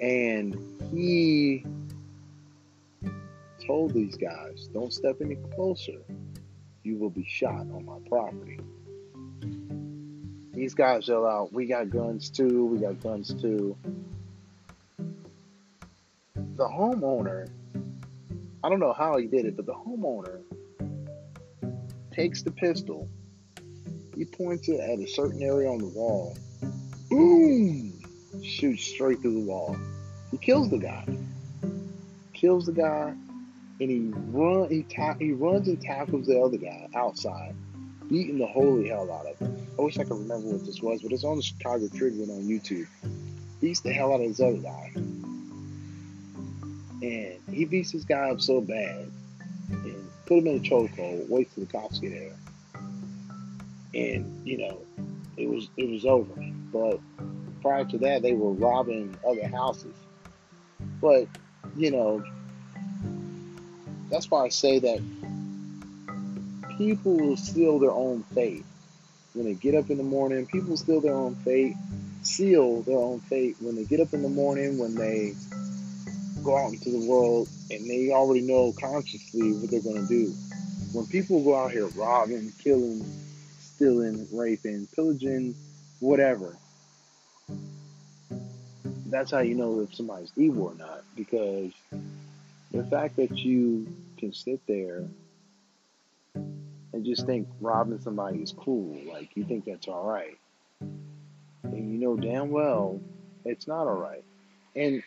And 0.00 0.56
he 0.92 1.64
told 3.66 3.92
these 3.92 4.16
guys, 4.16 4.68
don't 4.72 4.92
step 4.92 5.16
any 5.20 5.36
closer. 5.54 5.98
You 6.88 6.96
will 6.96 7.10
be 7.10 7.26
shot 7.28 7.66
on 7.70 7.84
my 7.84 7.98
property. 8.08 8.58
These 10.54 10.72
guys 10.72 11.06
yell 11.06 11.26
out, 11.26 11.52
We 11.52 11.66
got 11.66 11.90
guns 11.90 12.30
too, 12.30 12.64
we 12.64 12.78
got 12.78 13.02
guns 13.02 13.34
too. 13.34 13.76
The 16.34 16.64
homeowner, 16.64 17.50
I 18.64 18.70
don't 18.70 18.80
know 18.80 18.94
how 18.94 19.18
he 19.18 19.26
did 19.26 19.44
it, 19.44 19.54
but 19.54 19.66
the 19.66 19.74
homeowner 19.74 20.40
takes 22.10 22.40
the 22.40 22.52
pistol, 22.52 23.06
he 24.16 24.24
points 24.24 24.70
it 24.70 24.80
at 24.80 24.98
a 24.98 25.06
certain 25.06 25.42
area 25.42 25.70
on 25.70 25.80
the 25.80 25.88
wall, 25.88 26.38
boom, 27.10 28.00
shoots 28.42 28.82
straight 28.82 29.20
through 29.20 29.34
the 29.34 29.46
wall. 29.46 29.76
He 30.30 30.38
kills 30.38 30.70
the 30.70 30.78
guy. 30.78 31.04
Kills 32.32 32.64
the 32.64 32.72
guy, 32.72 33.14
and 33.80 33.90
he 33.90 34.10
run 34.30 34.68
he 34.68 34.82
ta- 34.82 35.16
he 35.18 35.32
runs 35.32 35.68
and 35.68 35.80
tackles 35.80 36.26
the 36.26 36.40
other 36.40 36.56
guy 36.56 36.88
outside, 36.94 37.54
beating 38.08 38.38
the 38.38 38.46
holy 38.46 38.88
hell 38.88 39.10
out 39.10 39.26
of 39.26 39.38
him. 39.38 39.66
I 39.78 39.82
wish 39.82 39.98
I 39.98 40.04
could 40.04 40.18
remember 40.18 40.48
what 40.48 40.66
this 40.66 40.82
was, 40.82 41.02
but 41.02 41.12
it's 41.12 41.24
on 41.24 41.36
the 41.36 41.42
Chicago 41.42 41.88
Tribune 41.88 42.30
on 42.30 42.42
YouTube. 42.42 42.86
Beats 43.60 43.80
the 43.80 43.92
hell 43.92 44.12
out 44.12 44.20
of 44.20 44.28
this 44.28 44.40
other 44.40 44.58
guy, 44.58 44.92
and 47.02 47.38
he 47.52 47.64
beats 47.64 47.92
this 47.92 48.04
guy 48.04 48.30
up 48.30 48.40
so 48.40 48.60
bad, 48.60 49.10
and 49.70 50.10
put 50.26 50.38
him 50.38 50.48
in 50.48 50.56
a 50.56 50.60
chokehold. 50.60 51.28
Wait 51.28 51.52
till 51.54 51.64
the 51.64 51.72
cops 51.72 51.98
get 51.98 52.10
there, 52.10 52.36
and 53.94 54.46
you 54.46 54.58
know, 54.58 54.80
it 55.36 55.48
was 55.48 55.68
it 55.76 55.88
was 55.88 56.04
over. 56.04 56.34
But 56.72 57.00
prior 57.62 57.84
to 57.84 57.98
that, 57.98 58.22
they 58.22 58.32
were 58.32 58.52
robbing 58.52 59.16
other 59.26 59.46
houses. 59.48 59.94
But 61.00 61.26
you 61.76 61.90
know, 61.90 62.24
that's 64.10 64.30
why 64.30 64.44
I 64.44 64.48
say 64.48 64.78
that 64.78 65.00
people 66.76 67.16
will 67.16 67.36
steal 67.36 67.78
their 67.78 67.90
own 67.92 68.22
fate. 68.34 68.64
When 69.34 69.44
they 69.44 69.54
get 69.54 69.74
up 69.74 69.90
in 69.90 69.98
the 69.98 70.04
morning, 70.04 70.46
people 70.46 70.76
steal 70.76 71.00
their 71.00 71.14
own 71.14 71.34
fate, 71.36 71.76
seal 72.22 72.82
their 72.82 72.96
own 72.96 73.20
fate. 73.20 73.56
When 73.60 73.76
they 73.76 73.84
get 73.84 74.00
up 74.00 74.14
in 74.14 74.22
the 74.22 74.28
morning, 74.28 74.78
when 74.78 74.94
they 74.94 75.34
go 76.42 76.56
out 76.56 76.72
into 76.72 76.90
the 76.90 77.06
world 77.06 77.48
and 77.70 77.88
they 77.88 78.10
already 78.10 78.40
know 78.40 78.72
consciously 78.80 79.52
what 79.52 79.70
they're 79.70 79.80
going 79.80 80.06
to 80.06 80.08
do. 80.08 80.34
When 80.92 81.06
people 81.06 81.44
go 81.44 81.54
out 81.56 81.72
here 81.72 81.86
robbing, 81.88 82.52
killing, 82.62 83.04
stealing, 83.60 84.26
raping, 84.32 84.88
pillaging, 84.94 85.54
whatever, 86.00 86.56
that's 89.06 89.30
how 89.30 89.40
you 89.40 89.54
know 89.54 89.80
if 89.80 89.94
somebody's 89.94 90.32
evil 90.36 90.68
or 90.68 90.74
not. 90.74 91.04
Because 91.14 91.72
the 92.70 92.84
fact 92.84 93.16
that 93.16 93.36
you 93.36 93.86
can 94.16 94.32
sit 94.32 94.60
there 94.66 95.04
and 96.34 97.04
just 97.04 97.26
think 97.26 97.48
robbing 97.60 98.00
somebody 98.00 98.38
is 98.38 98.52
cool, 98.52 98.96
like 99.12 99.30
you 99.34 99.44
think 99.44 99.64
that's 99.64 99.88
all 99.88 100.04
right, 100.04 100.38
and 100.80 101.92
you 101.92 101.98
know 101.98 102.16
damn 102.16 102.50
well 102.50 103.00
it's 103.48 103.66
not 103.66 103.86
all 103.86 103.96
right. 103.96 104.24
And 104.76 105.02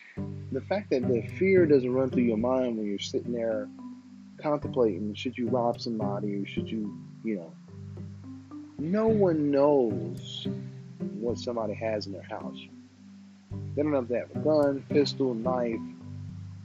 the 0.50 0.60
fact 0.60 0.90
that 0.90 1.06
the 1.06 1.22
fear 1.38 1.64
doesn't 1.66 1.92
run 1.92 2.10
through 2.10 2.24
your 2.24 2.36
mind 2.36 2.76
when 2.76 2.86
you're 2.86 2.98
sitting 2.98 3.32
there 3.32 3.68
contemplating 4.40 5.14
should 5.14 5.38
you 5.38 5.48
rob 5.48 5.80
somebody 5.80 6.34
or 6.36 6.46
should 6.46 6.68
you, 6.68 6.98
you 7.24 7.36
know, 7.36 7.52
no 8.78 9.06
one 9.06 9.50
knows 9.50 10.48
what 11.14 11.38
somebody 11.38 11.74
has 11.74 12.06
in 12.06 12.12
their 12.12 12.22
house. 12.22 12.58
They 13.74 13.82
don't 13.82 13.92
have 13.92 14.08
to 14.08 14.18
have 14.18 14.30
a 14.34 14.38
gun, 14.40 14.84
pistol, 14.90 15.34
knife, 15.34 15.78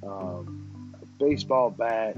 um, 0.03 0.66
baseball 1.19 1.69
bat, 1.69 2.17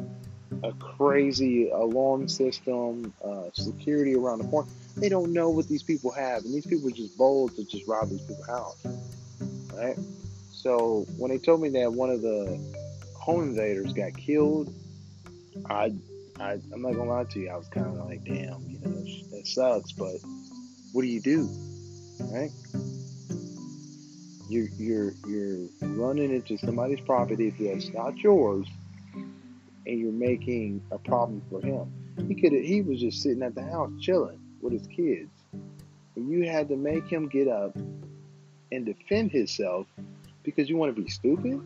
a 0.63 0.71
crazy 0.73 1.69
alarm 1.69 2.27
system, 2.27 3.13
uh, 3.23 3.49
security 3.53 4.15
around 4.15 4.39
the 4.39 4.47
corner. 4.47 4.69
They 4.97 5.09
don't 5.09 5.31
know 5.31 5.49
what 5.49 5.67
these 5.67 5.83
people 5.83 6.11
have, 6.11 6.43
and 6.43 6.53
these 6.53 6.65
people 6.65 6.89
are 6.89 6.91
just 6.91 7.17
bold 7.17 7.55
to 7.55 7.63
just 7.63 7.87
rob 7.87 8.09
these 8.09 8.21
people's 8.21 8.47
house, 8.47 8.85
right? 9.73 9.97
So 10.51 11.05
when 11.17 11.31
they 11.31 11.37
told 11.37 11.61
me 11.61 11.69
that 11.69 11.93
one 11.93 12.09
of 12.09 12.21
the 12.21 12.59
home 13.15 13.43
invaders 13.43 13.93
got 13.93 14.17
killed, 14.17 14.73
I, 15.69 15.93
I 16.39 16.53
I'm 16.73 16.81
not 16.81 16.93
gonna 16.93 17.05
lie 17.05 17.23
to 17.23 17.39
you, 17.39 17.49
I 17.49 17.55
was 17.55 17.67
kind 17.69 17.87
of 17.87 18.05
like, 18.05 18.23
damn, 18.25 18.61
you 18.67 18.79
know, 18.83 18.91
that 19.31 19.43
sucks, 19.45 19.91
but 19.93 20.15
what 20.91 21.03
do 21.03 21.07
you 21.07 21.21
do, 21.21 21.49
right? 22.31 22.51
You're 24.49 24.67
you're 24.77 25.13
you're 25.27 25.67
running 25.81 26.33
into 26.33 26.57
somebody's 26.57 26.99
property 27.01 27.51
that's 27.51 27.93
not 27.93 28.17
yours, 28.17 28.67
and 29.85 29.99
you're 29.99 30.11
making 30.11 30.81
a 30.91 30.97
problem 30.97 31.41
for 31.49 31.61
him. 31.61 31.91
He 32.27 32.35
could 32.35 32.53
he 32.53 32.81
was 32.81 32.99
just 32.99 33.21
sitting 33.21 33.43
at 33.43 33.55
the 33.55 33.63
house 33.63 33.91
chilling 33.99 34.39
with 34.61 34.73
his 34.73 34.87
kids, 34.87 35.31
and 36.15 36.29
you 36.29 36.49
had 36.49 36.67
to 36.69 36.75
make 36.75 37.07
him 37.07 37.27
get 37.27 37.47
up 37.47 37.75
and 38.71 38.85
defend 38.85 39.31
himself 39.31 39.87
because 40.43 40.69
you 40.69 40.77
want 40.77 40.95
to 40.95 41.01
be 41.01 41.09
stupid? 41.09 41.61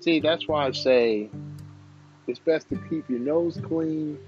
See, 0.00 0.20
that's 0.20 0.48
why 0.48 0.66
I 0.66 0.72
say 0.72 1.28
it's 2.26 2.38
best 2.38 2.68
to 2.70 2.76
keep 2.88 3.08
your 3.10 3.20
nose 3.20 3.58
clean. 3.62 4.18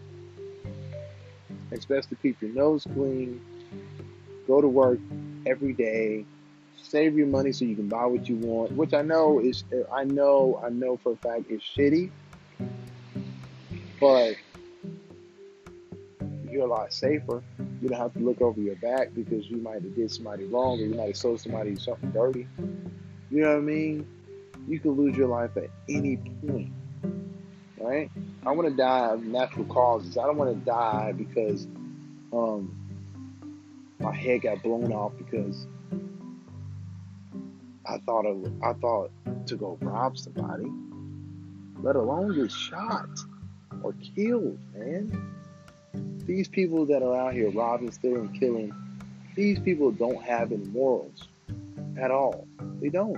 It's 1.71 1.87
best 1.87 2.11
to 2.11 2.17
keep 2.17 2.41
your 2.43 2.53
nose 2.53 2.87
clean. 2.93 3.41
Go 4.47 4.61
to 4.61 4.69
work 4.69 4.99
every 5.47 5.73
day. 5.73 6.27
Save 6.77 7.17
your 7.17 7.29
money 7.29 7.53
so 7.53 7.65
you 7.65 7.77
can 7.77 7.89
buy 7.89 8.05
what 8.05 8.29
you 8.29 8.37
want, 8.37 8.73
which 8.73 8.93
I 8.93 9.03
know 9.03 9.39
is 9.39 9.65
I 9.93 10.05
know 10.05 10.61
I 10.63 10.69
know 10.69 10.97
for 10.97 11.13
a 11.13 11.17
fact 11.17 11.51
is 11.51 11.63
shitty. 11.63 12.11
But 14.03 14.35
you're 16.51 16.65
a 16.65 16.69
lot 16.69 16.93
safer. 16.93 17.41
You 17.81 17.89
don't 17.89 18.01
have 18.01 18.13
to 18.15 18.19
look 18.19 18.41
over 18.41 18.61
your 18.61 18.75
back 18.75 19.15
because 19.15 19.49
you 19.49 19.59
might 19.59 19.75
have 19.75 19.95
did 19.95 20.11
somebody 20.11 20.45
wrong 20.47 20.81
or 20.81 20.87
you 20.87 20.95
might 20.95 21.07
have 21.07 21.17
sold 21.17 21.41
somebody 21.41 21.77
something 21.77 22.11
dirty. 22.11 22.49
You 23.31 23.43
know 23.43 23.51
what 23.51 23.59
I 23.59 23.61
mean? 23.61 24.05
You 24.67 24.81
could 24.81 24.97
lose 24.97 25.17
your 25.17 25.29
life 25.29 25.57
at 25.57 25.71
any 25.89 26.17
point. 26.17 26.73
Right? 27.79 28.11
I 28.45 28.51
want 28.51 28.69
to 28.71 28.77
die 28.77 29.11
of 29.11 29.23
natural 29.23 29.67
causes. 29.67 30.19
I 30.19 30.23
don't 30.23 30.37
want 30.37 30.53
to 30.53 30.65
die 30.65 31.13
because 31.17 31.69
um, 32.33 32.75
my 34.01 34.13
head 34.13 34.43
got 34.43 34.65
blown 34.65 34.93
off 34.93 35.13
because 35.17 35.69
I 37.87 37.99
thought 37.99 38.27
of, 38.27 38.53
I 38.65 38.73
thought 38.73 39.13
to 39.47 39.55
go 39.55 39.79
rob 39.81 40.19
somebody, 40.19 40.67
let 41.85 41.95
alone 41.95 42.35
get 42.35 42.51
shot 42.51 43.07
or 43.83 43.95
killed, 44.15 44.59
man. 44.75 45.31
These 46.27 46.49
people 46.49 46.87
that 46.87 47.03
are 47.03 47.17
out 47.17 47.35
here 47.35 47.51
robbing, 47.51 47.91
stealing, 47.91 48.33
killing, 48.39 48.73
these 49.35 49.59
people 49.59 49.91
don't 49.91 50.23
have 50.23 50.53
any 50.53 50.65
morals 50.67 51.29
at 52.01 52.11
all. 52.11 52.47
They 52.81 52.89
don't. 52.89 53.17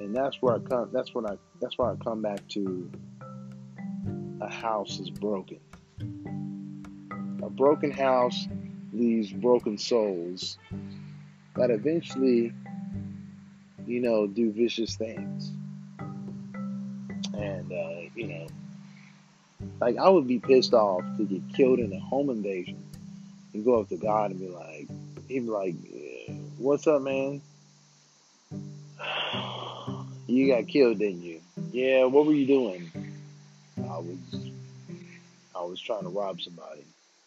And 0.00 0.14
that's 0.14 0.40
where 0.40 0.56
I 0.56 0.58
come 0.58 0.90
that's 0.92 1.14
when 1.14 1.26
I 1.26 1.36
that's 1.60 1.78
why 1.78 1.92
I 1.92 1.96
come 1.96 2.22
back 2.22 2.46
to 2.48 2.90
a 4.40 4.48
house 4.50 4.98
is 5.00 5.10
broken. 5.10 5.60
A 7.42 7.50
broken 7.50 7.90
house 7.90 8.46
leaves 8.92 9.32
broken 9.32 9.76
souls 9.78 10.58
that 11.56 11.70
eventually, 11.70 12.52
you 13.86 14.00
know, 14.00 14.26
do 14.26 14.52
vicious 14.52 14.96
things. 14.96 15.52
And 17.36 17.72
uh, 17.72 18.10
you 18.14 18.28
know, 18.28 18.46
like 19.84 19.98
I 19.98 20.08
would 20.08 20.26
be 20.26 20.38
pissed 20.38 20.72
off 20.72 21.02
to 21.18 21.24
get 21.24 21.42
killed 21.54 21.78
in 21.78 21.92
a 21.92 22.00
home 22.00 22.30
invasion 22.30 22.82
and 23.52 23.62
go 23.66 23.80
up 23.80 23.90
to 23.90 23.98
God 23.98 24.30
and 24.30 24.40
be 24.40 24.48
like, 24.48 24.88
he'd 25.28 25.40
be 25.40 25.50
like, 25.50 25.74
"What's 26.56 26.86
up, 26.86 27.02
man? 27.02 27.42
You 30.26 30.54
got 30.54 30.66
killed, 30.68 31.00
didn't 31.00 31.22
you? 31.22 31.42
Yeah. 31.70 32.04
What 32.04 32.24
were 32.24 32.32
you 32.32 32.46
doing? 32.46 32.90
I 33.76 33.98
was, 33.98 34.50
I 35.54 35.62
was 35.62 35.78
trying 35.78 36.04
to 36.04 36.08
rob 36.08 36.40
somebody." 36.40 36.82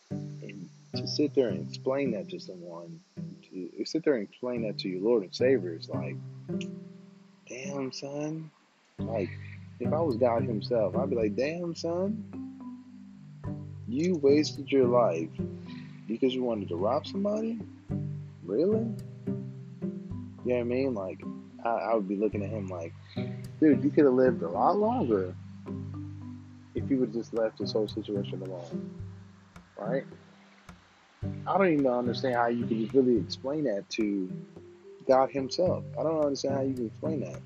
And 0.10 0.67
to 0.96 1.08
sit 1.08 1.36
there 1.36 1.50
and 1.50 1.70
explain 1.70 2.10
that 2.12 2.28
to 2.30 2.39
someone, 2.39 3.00
to 3.52 3.86
sit 3.86 4.04
there 4.04 4.15
and 4.15 4.28
explain 4.28 4.63
that 4.63 4.80
to 4.80 4.89
your 4.89 5.02
Lord 5.02 5.22
and 5.22 5.36
Savior, 5.36 5.76
is 5.76 5.89
like, 5.89 6.15
damn, 7.48 7.91
son. 7.91 8.50
Like, 8.98 9.30
if 9.80 9.93
I 9.93 10.00
was 10.00 10.17
God 10.17 10.41
Himself, 10.41 10.98
I'd 10.98 11.12
be 11.12 11.15
like, 11.15 11.36
damn, 11.36 11.76
son, 11.76 12.47
you 13.88 14.15
wasted 14.17 14.71
your 14.71 14.86
life 14.86 15.30
because 16.08 16.34
you 16.34 16.43
wanted 16.43 16.69
to 16.69 16.76
rob 16.76 17.08
somebody? 17.08 17.60
Really? 18.43 18.88
You 20.45 20.54
know 20.54 20.56
what 20.56 20.60
I 20.60 20.63
mean? 20.63 20.93
Like, 20.93 21.21
I, 21.63 21.69
I 21.69 21.93
would 21.95 22.08
be 22.08 22.15
looking 22.15 22.43
at 22.43 22.50
him 22.50 22.67
like, 22.67 22.93
dude, 23.60 23.84
you 23.84 23.89
could 23.89 24.06
have 24.06 24.13
lived 24.13 24.41
a 24.41 24.50
lot 24.50 24.78
longer 24.78 25.36
if 26.76 26.89
you 26.89 26.97
would 26.97 27.12
just 27.12 27.34
left 27.34 27.60
this 27.60 27.71
whole 27.71 27.88
situation 27.88 28.41
alone. 28.43 28.91
right? 29.78 30.06
I 31.45 31.58
don't 31.58 31.73
even 31.73 31.88
understand 31.88 32.36
how 32.36 32.47
you 32.47 32.65
can 32.65 32.88
really 32.93 33.19
explain 33.19 33.63
that 33.63 33.89
to 33.91 34.32
God 35.08 35.32
Himself. 35.32 35.84
I 36.00 36.04
don't 36.04 36.23
understand 36.23 36.56
how 36.56 36.62
you 36.62 36.73
can 36.73 36.88
explain 36.88 37.21
that. 37.21 37.41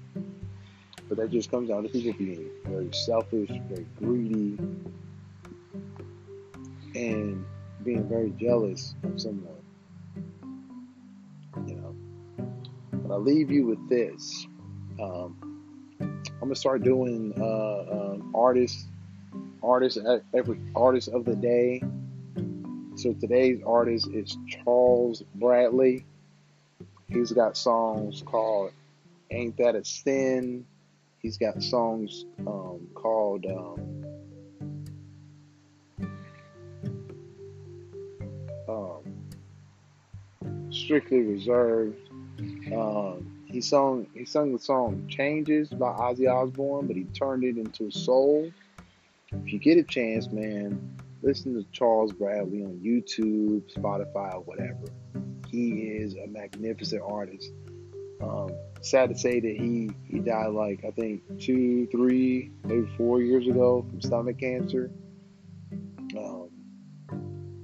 But 1.07 1.17
that 1.17 1.31
just 1.31 1.51
comes 1.51 1.69
down 1.69 1.83
to 1.83 1.89
people 1.89 2.13
being 2.13 2.49
very 2.65 2.89
selfish, 2.93 3.49
very 3.49 3.85
greedy, 3.97 4.57
and 6.95 7.45
being 7.83 8.07
very 8.07 8.31
jealous 8.31 8.95
of 9.03 9.19
someone. 9.19 9.55
You 11.67 11.75
know. 11.75 11.95
But 12.91 13.13
I 13.13 13.17
leave 13.17 13.51
you 13.51 13.65
with 13.65 13.89
this. 13.89 14.47
Um, 15.01 15.37
I'm 15.99 16.47
gonna 16.47 16.55
start 16.55 16.83
doing 16.83 17.33
uh, 17.37 18.13
um, 18.13 18.31
artists, 18.35 18.87
artists 19.61 19.99
every 20.33 20.59
artist 20.75 21.09
of 21.09 21.25
the 21.25 21.35
day. 21.35 21.81
So 22.95 23.13
today's 23.13 23.61
artist 23.65 24.09
is 24.13 24.37
Charles 24.47 25.23
Bradley. 25.35 26.05
He's 27.07 27.31
got 27.31 27.57
songs 27.57 28.23
called 28.25 28.71
"Ain't 29.29 29.57
That 29.57 29.75
a 29.75 29.85
Sin." 29.85 30.65
He's 31.19 31.37
got 31.37 31.61
songs 31.61 32.25
um, 32.39 32.87
called 32.95 33.45
um, 33.45 34.10
"Strictly 40.91 41.21
Reserved." 41.21 42.09
Um, 42.73 43.45
he 43.45 43.61
sung 43.61 44.07
he 44.13 44.25
sung 44.25 44.51
the 44.51 44.59
song 44.59 45.07
"Changes" 45.07 45.69
by 45.69 45.87
Ozzy 45.87 46.29
Osbourne, 46.29 46.85
but 46.85 46.97
he 46.97 47.05
turned 47.05 47.45
it 47.45 47.55
into 47.55 47.89
soul. 47.91 48.51
If 49.31 49.53
you 49.53 49.59
get 49.59 49.77
a 49.77 49.83
chance, 49.83 50.29
man, 50.31 50.97
listen 51.21 51.53
to 51.53 51.65
Charles 51.71 52.11
Bradley 52.11 52.65
on 52.65 52.81
YouTube, 52.83 53.73
Spotify, 53.73 54.45
whatever. 54.45 54.83
He 55.49 55.69
is 55.69 56.15
a 56.15 56.27
magnificent 56.27 57.01
artist. 57.01 57.53
Um, 58.21 58.49
sad 58.81 59.11
to 59.11 59.17
say 59.17 59.39
that 59.39 59.55
he 59.55 59.91
he 60.09 60.19
died 60.19 60.47
like 60.47 60.83
I 60.83 60.91
think 60.91 61.21
two, 61.39 61.87
three, 61.87 62.51
maybe 62.65 62.85
four 62.97 63.21
years 63.21 63.47
ago 63.47 63.85
from 63.89 64.01
stomach 64.01 64.39
cancer. 64.39 64.91
Um, 66.17 66.49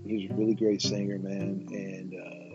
he's 0.05 0.31
a 0.31 0.33
really 0.35 0.55
great 0.55 0.81
singer, 0.81 1.19
man, 1.19 1.67
and 1.71 2.13
uh, 2.13 2.46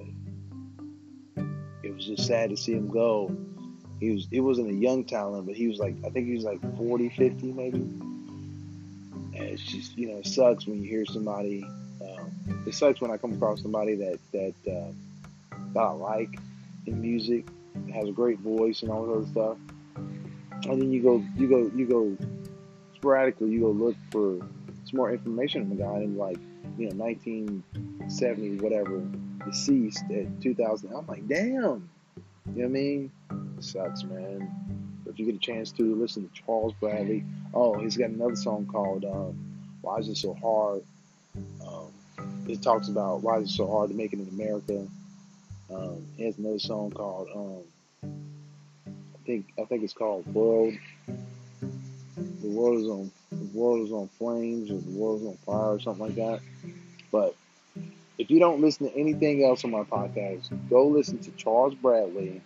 it 1.83 1.95
was 1.95 2.07
just 2.07 2.27
sad 2.27 2.51
to 2.51 2.57
see 2.57 2.73
him 2.73 2.88
go. 2.88 3.35
He 4.01 4.11
was 4.11 4.27
it 4.31 4.40
wasn't 4.40 4.71
a 4.71 4.75
young 4.75 5.05
talent, 5.05 5.47
but 5.47 5.55
he 5.55 5.68
was 5.68 5.79
like 5.79 5.95
I 6.05 6.11
think 6.11 6.27
he 6.27 6.35
was 6.35 6.45
like 6.45 6.61
40, 6.77 7.09
50 7.11 7.53
maybe. 7.53 7.79
And 7.79 9.49
it's 9.49 9.62
just 9.62 9.97
you 9.97 10.09
know 10.09 10.18
it 10.18 10.27
sucks 10.27 10.66
when 10.66 10.83
you 10.83 10.88
hear 10.88 11.07
somebody. 11.07 11.64
Um, 12.03 12.64
it 12.66 12.75
sucks 12.75 13.01
when 13.01 13.11
I 13.11 13.16
come 13.16 13.33
across 13.33 13.62
somebody 13.62 13.95
that 13.97 14.18
that 14.33 14.55
uh, 14.66 14.92
that 15.75 15.81
I 15.81 15.90
like 15.92 16.38
in 16.87 17.01
music, 17.01 17.47
has 17.95 18.09
a 18.09 18.12
great 18.12 18.40
voice 18.40 18.83
and 18.83 18.90
all 18.90 19.07
that 19.07 19.12
other 19.12 19.27
stuff. 19.27 19.57
And 20.64 20.81
then 20.81 20.92
you 20.92 21.03
go 21.03 21.25
you 21.37 21.49
go 21.49 21.71
you 21.75 21.87
go 21.87 22.16
sporadically 22.95 23.51
you 23.51 23.61
go 23.61 23.71
look 23.71 23.97
for 24.11 24.38
some 24.85 24.97
more 24.97 25.12
information 25.12 25.62
on 25.62 25.68
the 25.71 25.77
guy 25.77 25.97
and 25.97 26.16
like 26.16 26.38
you 26.79 26.88
know 26.88 26.95
1970 26.95 28.61
whatever 28.61 29.03
deceased 29.44 30.05
at 30.11 30.40
2000 30.40 30.92
i'm 30.94 31.07
like 31.07 31.26
damn. 31.28 31.88
You 32.55 32.62
know 32.62 32.62
what 32.62 32.64
i 32.64 32.68
mean? 32.68 33.11
Sucks 33.61 34.02
man. 34.05 34.50
But 35.05 35.12
if 35.12 35.18
you 35.18 35.26
get 35.26 35.37
a 35.37 35.38
chance 35.38 35.70
to 35.72 35.94
listen 35.94 36.28
to 36.28 36.35
charles 36.35 36.74
bradley. 36.81 37.24
Oh 37.55 37.78
he's 37.78 37.96
got 37.96 38.11
another 38.11 38.37
song 38.37 38.66
called 38.66 39.05
um, 39.05 39.38
why 39.81 39.98
is 39.98 40.09
it 40.09 40.16
so 40.16 40.35
hard? 40.35 40.83
Um, 41.66 41.92
it 42.48 42.62
talks 42.62 42.88
about 42.88 43.22
why 43.22 43.38
is 43.38 43.50
it 43.50 43.55
so 43.55 43.66
hard 43.66 43.90
to 43.90 43.96
make 43.96 44.12
it 44.12 44.18
in 44.18 44.28
america. 44.28 44.87
Um, 45.72 46.07
he 46.16 46.24
has 46.24 46.38
another 46.38 46.59
song 46.59 46.90
called 46.90 47.28
um, 47.35 48.11
i 49.14 49.26
think 49.26 49.46
i 49.59 49.64
think 49.64 49.85
it's 49.85 49.94
called 49.94 50.26
world 50.35 50.74
the 52.42 52.48
world 52.48 52.81
is 52.81 52.88
on 52.88 53.11
the 53.31 53.59
world 53.59 53.87
is 53.87 53.92
on 53.92 54.09
flames 54.18 54.70
or 54.70 54.78
the 54.78 54.98
world 54.98 55.22
is 55.22 55.26
on 55.28 55.37
fire 55.46 55.74
or 55.74 55.81
something 55.81 56.07
like 56.07 56.14
that. 56.16 56.40
But 57.11 57.35
if 58.18 58.31
you 58.31 58.38
don't 58.38 58.61
listen 58.61 58.88
to 58.88 58.96
anything 58.96 59.44
else 59.44 59.64
on 59.64 59.70
my 59.70 59.83
podcast, 59.83 60.51
go 60.68 60.87
listen 60.87 61.18
to 61.18 61.31
Charles 61.33 61.75
Bradley 61.75 62.40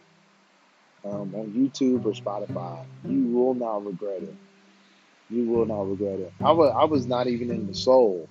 um, 1.05 1.35
on 1.35 1.52
YouTube 1.52 2.05
or 2.05 2.12
Spotify. 2.12 2.85
You 3.05 3.24
will 3.26 3.55
not 3.55 3.85
regret 3.85 4.22
it. 4.22 4.35
You 5.29 5.44
will 5.44 5.66
not 5.66 5.88
regret 5.88 6.20
it. 6.20 6.33
I 6.40 6.52
was 6.52 6.72
I 6.76 6.85
was 6.85 7.07
not 7.07 7.26
even 7.26 7.50
in 7.50 7.66
the 7.66 7.74
soul. 7.74 8.29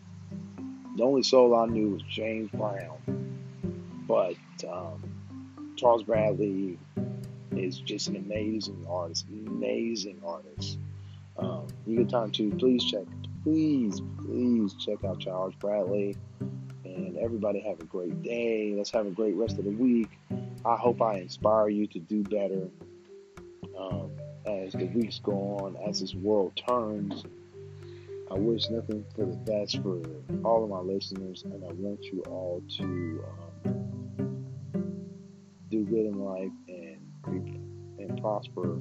The 0.95 1.03
only 1.03 1.23
soul 1.23 1.55
I 1.55 1.65
knew 1.65 1.89
was 1.89 2.01
James 2.03 2.49
Brown. 2.51 2.97
But 4.07 4.35
um, 4.67 5.73
Charles 5.75 6.03
Bradley 6.03 6.79
is 7.51 7.79
just 7.79 8.07
an 8.07 8.15
amazing 8.15 8.85
artist, 8.89 9.25
amazing 9.29 10.21
artist. 10.25 10.77
Um, 11.37 11.67
you 11.85 11.97
get 11.97 12.09
time 12.09 12.31
to 12.31 12.49
please 12.51 12.83
check, 12.85 13.03
please, 13.43 14.01
please 14.23 14.73
check 14.75 15.03
out 15.03 15.19
Charles 15.19 15.53
Bradley. 15.55 16.15
And 16.95 17.17
everybody 17.17 17.59
have 17.59 17.79
a 17.81 17.85
great 17.85 18.21
day. 18.23 18.73
Let's 18.75 18.91
have 18.91 19.05
a 19.05 19.11
great 19.11 19.35
rest 19.35 19.57
of 19.57 19.65
the 19.65 19.71
week. 19.71 20.09
I 20.63 20.75
hope 20.77 21.01
I 21.01 21.17
inspire 21.17 21.69
you 21.69 21.87
to 21.87 21.99
do 21.99 22.23
better 22.23 22.69
um, 23.77 24.11
as 24.45 24.73
the 24.73 24.85
weeks 24.85 25.19
go 25.21 25.33
on, 25.59 25.77
as 25.87 25.99
this 25.99 26.15
world 26.15 26.59
turns. 26.67 27.23
I 28.31 28.35
wish 28.35 28.69
nothing 28.69 29.05
for 29.15 29.25
the 29.25 29.35
best 29.35 29.81
for 29.83 30.01
all 30.43 30.63
of 30.63 30.69
my 30.69 30.79
listeners, 30.79 31.43
and 31.43 31.63
I 31.63 31.71
want 31.73 32.03
you 32.05 32.23
all 32.27 32.63
to 32.77 33.23
um, 33.65 33.85
do 35.69 35.83
good 35.83 36.05
in 36.05 36.19
life 36.19 36.51
and 36.67 37.05
and 37.99 38.21
prosper 38.21 38.79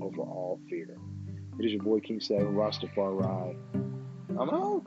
over 0.00 0.22
all 0.22 0.60
fear. 0.68 0.96
It 1.58 1.64
is 1.64 1.72
your 1.72 1.82
boy 1.82 2.00
King 2.00 2.20
Seven 2.20 2.54
Rastafari. 2.54 3.56
I'm 4.38 4.50
out. 4.50 4.84